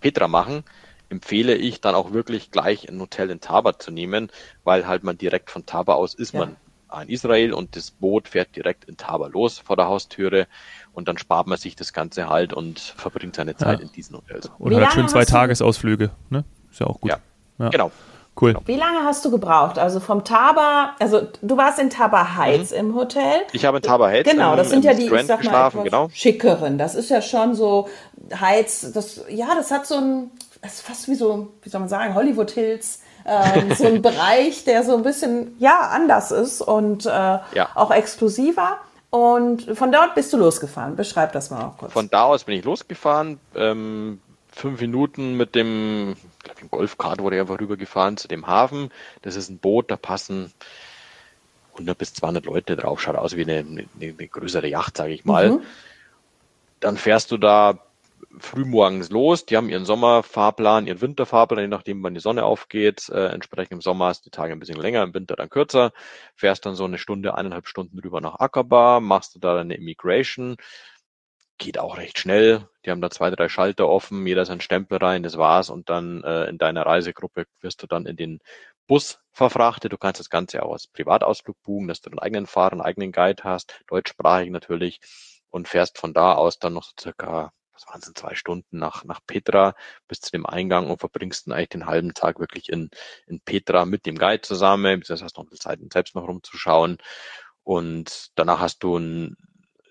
Petra 0.01 0.27
machen, 0.27 0.63
empfehle 1.09 1.55
ich 1.55 1.81
dann 1.81 1.95
auch 1.95 2.11
wirklich 2.11 2.51
gleich 2.51 2.89
ein 2.89 2.99
Hotel 2.99 3.29
in 3.29 3.39
Taba 3.39 3.77
zu 3.77 3.91
nehmen, 3.91 4.29
weil 4.63 4.87
halt 4.87 5.03
man 5.03 5.17
direkt 5.17 5.51
von 5.51 5.65
Taba 5.65 5.93
aus 5.93 6.13
ist 6.13 6.33
ja. 6.33 6.41
man 6.41 6.55
in 7.01 7.09
Israel 7.09 7.53
und 7.53 7.75
das 7.75 7.89
Boot 7.89 8.27
fährt 8.27 8.55
direkt 8.55 8.85
in 8.85 8.97
Taba 8.97 9.27
los 9.27 9.57
vor 9.57 9.75
der 9.75 9.87
Haustüre 9.87 10.47
und 10.93 11.07
dann 11.07 11.17
spart 11.17 11.47
man 11.47 11.57
sich 11.57 11.75
das 11.75 11.91
Ganze 11.91 12.29
halt 12.29 12.53
und 12.53 12.79
verbringt 12.79 13.35
seine 13.35 13.55
Zeit 13.55 13.79
ja. 13.79 13.85
in 13.85 13.91
diesen 13.91 14.15
Hotels. 14.15 14.51
Oder 14.59 14.77
halt 14.77 14.93
schön 14.93 15.07
zwei 15.07 15.25
Tagesausflüge, 15.25 16.11
ne? 16.29 16.45
Ist 16.69 16.79
ja 16.79 16.87
auch 16.87 17.01
gut. 17.01 17.09
Ja, 17.09 17.19
ja. 17.57 17.69
genau. 17.69 17.91
Cool. 18.39 18.55
Wie 18.65 18.75
lange 18.75 19.03
hast 19.03 19.23
du 19.25 19.31
gebraucht? 19.31 19.77
Also 19.77 19.99
vom 19.99 20.23
Taba, 20.23 20.95
also 20.99 21.27
du 21.41 21.57
warst 21.57 21.79
in 21.79 21.89
Taba 21.89 22.35
Heights 22.35 22.71
mhm. 22.71 22.77
im 22.77 22.95
Hotel. 22.95 23.41
Ich 23.51 23.65
habe 23.65 23.77
in 23.77 23.83
Taba 23.83 24.07
Heights 24.07 24.29
Genau, 24.29 24.55
das 24.55 24.69
sind 24.69 24.83
ja 24.83 24.93
die, 24.93 25.05
ich 25.05 25.25
sag 25.25 25.43
mal, 25.43 25.69
genau. 25.69 26.09
schickeren. 26.11 26.77
Das 26.77 26.95
ist 26.95 27.09
ja 27.09 27.21
schon 27.21 27.53
so 27.53 27.87
Heights, 28.39 28.91
das, 28.91 29.21
ja, 29.29 29.49
das 29.55 29.69
hat 29.71 29.85
so 29.85 29.95
ein, 29.95 30.31
das 30.61 30.75
ist 30.75 30.81
fast 30.81 31.07
wie 31.07 31.15
so, 31.15 31.49
wie 31.61 31.69
soll 31.69 31.79
man 31.79 31.89
sagen, 31.89 32.15
Hollywood 32.15 32.51
Hills. 32.51 33.01
ähm, 33.25 33.73
so 33.75 33.85
ein 33.85 34.01
Bereich, 34.01 34.63
der 34.63 34.83
so 34.83 34.95
ein 34.95 35.03
bisschen, 35.03 35.55
ja, 35.59 35.89
anders 35.91 36.31
ist 36.31 36.61
und 36.61 37.05
äh, 37.05 37.09
ja. 37.09 37.69
auch 37.75 37.91
exklusiver. 37.91 38.77
Und 39.11 39.77
von 39.77 39.91
dort 39.91 40.15
bist 40.15 40.33
du 40.33 40.37
losgefahren. 40.37 40.95
Beschreib 40.95 41.33
das 41.33 41.51
mal 41.51 41.65
auch 41.65 41.77
kurz. 41.77 41.93
Von 41.93 42.09
da 42.09 42.23
aus 42.23 42.45
bin 42.45 42.57
ich 42.57 42.65
losgefahren. 42.65 43.39
Ähm, 43.55 44.19
fünf 44.53 44.79
Minuten 44.81 45.35
mit 45.35 45.55
dem, 45.55 46.13
ich 46.13 46.43
glaube, 46.43 46.67
Golfkart 46.69 47.19
wurde 47.19 47.39
einfach 47.39 47.59
rübergefahren 47.59 48.17
zu 48.17 48.27
dem 48.27 48.47
Hafen. 48.47 48.91
Das 49.21 49.35
ist 49.35 49.49
ein 49.49 49.59
Boot, 49.59 49.91
da 49.91 49.97
passen 49.97 50.53
100 51.73 51.97
bis 51.97 52.13
200 52.13 52.45
Leute 52.45 52.75
drauf. 52.75 53.01
Schaut 53.01 53.15
aus 53.15 53.35
wie 53.35 53.41
eine, 53.41 53.59
eine, 53.59 53.87
eine 53.99 54.27
größere 54.27 54.67
Yacht, 54.67 54.97
sage 54.97 55.13
ich 55.13 55.25
mal. 55.25 55.51
Mhm. 55.51 55.61
Dann 56.79 56.97
fährst 56.97 57.31
du 57.31 57.37
da 57.37 57.79
frühmorgens 58.39 59.09
los. 59.09 59.45
Die 59.45 59.57
haben 59.57 59.69
ihren 59.69 59.85
Sommerfahrplan, 59.85 60.87
ihren 60.87 61.01
Winterfahrplan, 61.01 61.61
je 61.61 61.67
nachdem, 61.67 62.03
wann 62.03 62.13
die 62.13 62.19
Sonne 62.19 62.43
aufgeht. 62.43 63.09
Äh, 63.09 63.27
entsprechend 63.27 63.73
im 63.73 63.81
Sommer 63.81 64.11
ist 64.11 64.25
die 64.25 64.29
Tage 64.29 64.53
ein 64.53 64.59
bisschen 64.59 64.79
länger, 64.79 65.03
im 65.03 65.13
Winter 65.13 65.35
dann 65.35 65.49
kürzer. 65.49 65.91
Fährst 66.35 66.65
dann 66.65 66.75
so 66.75 66.85
eine 66.85 66.97
Stunde, 66.97 67.35
eineinhalb 67.35 67.67
Stunden 67.67 67.99
rüber 67.99 68.21
nach 68.21 68.39
Aqaba, 68.39 68.99
machst 68.99 69.35
du 69.35 69.39
da 69.39 69.55
deine 69.55 69.75
Immigration, 69.75 70.57
geht 71.57 71.77
auch 71.77 71.97
recht 71.97 72.19
schnell. 72.19 72.67
Die 72.85 72.91
haben 72.91 73.01
da 73.01 73.09
zwei, 73.09 73.29
drei 73.29 73.49
Schalter 73.49 73.87
offen, 73.87 74.25
jeder 74.27 74.45
sein 74.45 74.61
Stempel 74.61 74.97
rein, 74.97 75.23
das 75.23 75.37
war's. 75.37 75.69
Und 75.69 75.89
dann 75.89 76.23
äh, 76.23 76.45
in 76.45 76.57
deiner 76.57 76.85
Reisegruppe 76.85 77.45
wirst 77.61 77.81
du 77.83 77.87
dann 77.87 78.05
in 78.05 78.17
den 78.17 78.39
Bus 78.87 79.19
verfrachtet. 79.31 79.93
Du 79.93 79.97
kannst 79.97 80.19
das 80.19 80.29
Ganze 80.29 80.63
auch 80.63 80.73
als 80.73 80.87
Privatausflug 80.87 81.61
buchen, 81.63 81.87
dass 81.87 82.01
du 82.01 82.09
einen 82.09 82.19
eigenen 82.19 82.47
Fahrer, 82.47 82.73
einen 82.73 82.81
eigenen 82.81 83.11
Guide 83.11 83.43
hast, 83.43 83.79
deutschsprachig 83.87 84.49
natürlich, 84.49 84.99
und 85.49 85.67
fährst 85.67 85.97
von 85.97 86.13
da 86.13 86.33
aus 86.33 86.59
dann 86.59 86.73
noch 86.73 86.83
so 86.83 86.91
circa, 86.99 87.53
was 87.73 87.87
waren 87.87 88.01
es, 88.01 88.11
zwei 88.13 88.35
Stunden 88.35 88.79
nach, 88.79 89.03
nach 89.05 89.19
Petra 89.25 89.75
bis 90.07 90.19
zu 90.19 90.31
dem 90.31 90.45
Eingang 90.45 90.89
und 90.89 90.99
verbringst 90.99 91.47
dann 91.47 91.53
eigentlich 91.53 91.69
den 91.69 91.85
halben 91.85 92.13
Tag 92.13 92.39
wirklich 92.39 92.69
in, 92.69 92.89
in 93.27 93.39
Petra 93.39 93.85
mit 93.85 94.05
dem 94.05 94.17
Guide 94.17 94.41
zusammen. 94.41 95.03
Das 95.07 95.21
heißt, 95.21 95.37
noch 95.37 95.45
ein 95.45 95.49
bisschen 95.49 95.61
Zeit, 95.61 95.79
selbst 95.93 96.15
noch 96.15 96.27
rumzuschauen. 96.27 96.97
Und 97.63 98.31
danach 98.35 98.59
hast 98.59 98.83
du 98.83 98.97
ein 98.97 99.37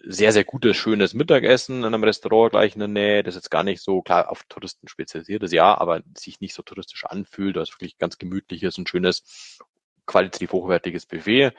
sehr, 0.05 0.33
sehr 0.33 0.45
gutes, 0.45 0.77
schönes 0.77 1.15
Mittagessen 1.15 1.79
in 1.79 1.85
einem 1.85 2.05
Restaurant 2.05 2.53
gleich 2.53 2.75
in 2.75 2.81
der 2.81 2.89
Nähe, 2.89 3.23
das 3.23 3.35
jetzt 3.35 3.51
gar 3.51 3.63
nicht 3.63 3.83
so 3.83 4.03
klar 4.03 4.31
auf 4.31 4.43
Touristen 4.49 4.89
spezialisiert 4.89 5.43
ist, 5.43 5.53
ja, 5.53 5.79
aber 5.79 6.03
sich 6.17 6.41
nicht 6.41 6.55
so 6.55 6.63
touristisch 6.63 7.05
anfühlt, 7.07 7.57
das 7.57 7.71
wirklich 7.71 7.99
ganz 7.99 8.19
gemütliches 8.19 8.79
und 8.79 8.89
schönes, 8.89 9.59
qualitativ 10.07 10.53
hochwertiges 10.53 11.07
Buffet. 11.07 11.53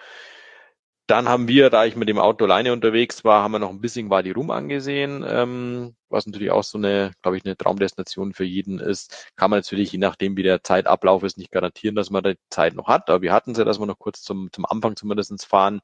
Dann 1.07 1.27
haben 1.27 1.49
wir, 1.49 1.69
da 1.69 1.83
ich 1.83 1.97
mit 1.97 2.07
dem 2.07 2.17
Auto 2.17 2.45
alleine 2.45 2.71
unterwegs 2.71 3.25
war, 3.25 3.43
haben 3.43 3.51
wir 3.51 3.59
noch 3.59 3.69
ein 3.69 3.81
bisschen 3.81 4.09
Wadi 4.09 4.31
Rum 4.31 4.51
angesehen, 4.51 5.25
ähm, 5.27 5.95
was 6.07 6.25
natürlich 6.25 6.51
auch 6.51 6.63
so 6.63 6.77
eine, 6.77 7.11
glaube 7.21 7.35
ich, 7.37 7.45
eine 7.45 7.57
Traumdestination 7.57 8.33
für 8.33 8.45
jeden 8.45 8.79
ist. 8.79 9.31
Kann 9.35 9.49
man 9.49 9.59
natürlich, 9.59 9.91
je 9.91 9.97
nachdem 9.97 10.37
wie 10.37 10.43
der 10.43 10.63
Zeitablauf 10.63 11.23
ist, 11.23 11.37
nicht 11.37 11.51
garantieren, 11.51 11.95
dass 11.95 12.09
man 12.09 12.23
die 12.23 12.37
Zeit 12.49 12.73
noch 12.73 12.87
hat. 12.87 13.09
Aber 13.09 13.21
wir 13.21 13.33
hatten 13.33 13.53
sie, 13.53 13.65
dass 13.65 13.79
wir 13.79 13.85
noch 13.85 13.99
kurz 13.99 14.21
zum, 14.21 14.49
zum 14.53 14.65
Anfang 14.65 14.95
zumindestens 14.95 15.43
fahren 15.43 15.81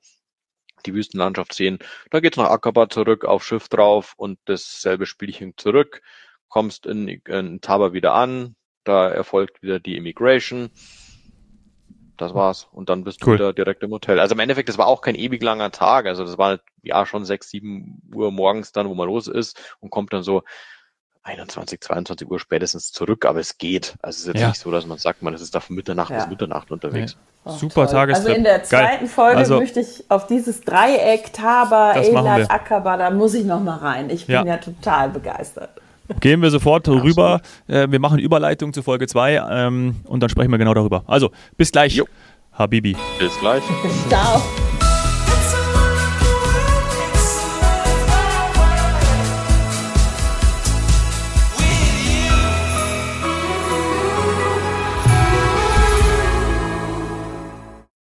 die 0.85 0.93
Wüstenlandschaft 0.93 1.53
sehen. 1.53 1.79
Da 2.11 2.19
geht's 2.19 2.37
nach 2.37 2.49
Aqaba 2.49 2.89
zurück, 2.89 3.25
auf 3.25 3.43
Schiff 3.43 3.69
drauf 3.69 4.13
und 4.17 4.39
dasselbe 4.45 5.05
Spielchen 5.05 5.53
zurück. 5.57 6.01
Kommst 6.47 6.85
in, 6.85 7.07
in 7.07 7.61
Taba 7.61 7.93
wieder 7.93 8.13
an, 8.13 8.55
da 8.83 9.09
erfolgt 9.09 9.61
wieder 9.61 9.79
die 9.79 9.97
Immigration. 9.97 10.71
Das 12.17 12.33
war's. 12.33 12.67
Und 12.71 12.89
dann 12.89 13.03
bist 13.05 13.25
cool. 13.25 13.37
du 13.37 13.43
wieder 13.43 13.53
direkt 13.53 13.81
im 13.81 13.91
Hotel. 13.91 14.19
Also 14.19 14.35
im 14.35 14.39
Endeffekt, 14.39 14.67
das 14.67 14.77
war 14.77 14.87
auch 14.87 15.01
kein 15.01 15.15
ewig 15.15 15.41
langer 15.41 15.71
Tag. 15.71 16.05
Also 16.05 16.25
das 16.25 16.37
war 16.37 16.59
ja 16.81 17.05
schon 17.05 17.23
sechs, 17.23 17.49
sieben 17.49 18.01
Uhr 18.13 18.31
morgens 18.31 18.73
dann, 18.73 18.89
wo 18.89 18.95
man 18.95 19.07
los 19.07 19.27
ist 19.27 19.77
und 19.79 19.89
kommt 19.89 20.11
dann 20.11 20.23
so 20.23 20.43
21, 21.23 21.81
22 21.81 22.29
Uhr 22.29 22.39
spätestens 22.39 22.91
zurück, 22.91 23.25
aber 23.25 23.39
es 23.39 23.57
geht. 23.57 23.95
Also 24.01 24.17
es 24.17 24.19
ist 24.21 24.27
jetzt 24.27 24.41
ja. 24.41 24.47
nicht 24.49 24.59
so, 24.59 24.71
dass 24.71 24.85
man 24.85 24.97
sagt, 24.97 25.21
man 25.21 25.33
ist 25.33 25.53
da 25.53 25.59
von 25.59 25.75
Mitternacht 25.75 26.11
ja. 26.11 26.17
bis 26.17 26.29
Mitternacht 26.29 26.71
unterwegs. 26.71 27.13
Ja. 27.45 27.51
Oh, 27.51 27.55
Super 27.55 27.85
toll. 27.85 27.93
Tagestrip. 27.93 28.27
Also 28.27 28.37
in 28.37 28.43
der 28.43 28.63
zweiten 28.63 28.99
Geil. 28.99 29.07
Folge 29.07 29.37
also, 29.37 29.59
möchte 29.59 29.79
ich 29.79 30.03
auf 30.09 30.27
dieses 30.27 30.61
Dreieck 30.61 31.31
Taba, 31.33 31.91
Eilat, 31.91 32.49
Akaba, 32.49 32.97
da 32.97 33.11
muss 33.11 33.33
ich 33.33 33.45
noch 33.45 33.61
mal 33.61 33.77
rein. 33.77 34.09
Ich 34.09 34.25
bin 34.25 34.45
ja, 34.45 34.57
total 34.57 35.09
begeistert. 35.09 35.69
Gehen 36.19 36.41
wir 36.41 36.49
sofort 36.49 36.87
rüber. 36.87 37.41
Äh, 37.67 37.87
wir 37.91 37.99
machen 37.99 38.17
Überleitung 38.17 38.73
zu 38.73 38.81
Folge 38.81 39.07
2 39.07 39.43
ähm, 39.49 39.97
und 40.05 40.21
dann 40.21 40.29
sprechen 40.29 40.49
wir 40.51 40.57
genau 40.57 40.73
darüber. 40.73 41.03
Also, 41.05 41.31
bis 41.55 41.71
gleich, 41.71 41.95
jo. 41.95 42.05
Habibi. 42.51 42.97
Bis 43.19 43.37
gleich. 43.39 43.63
Ciao. 44.09 44.41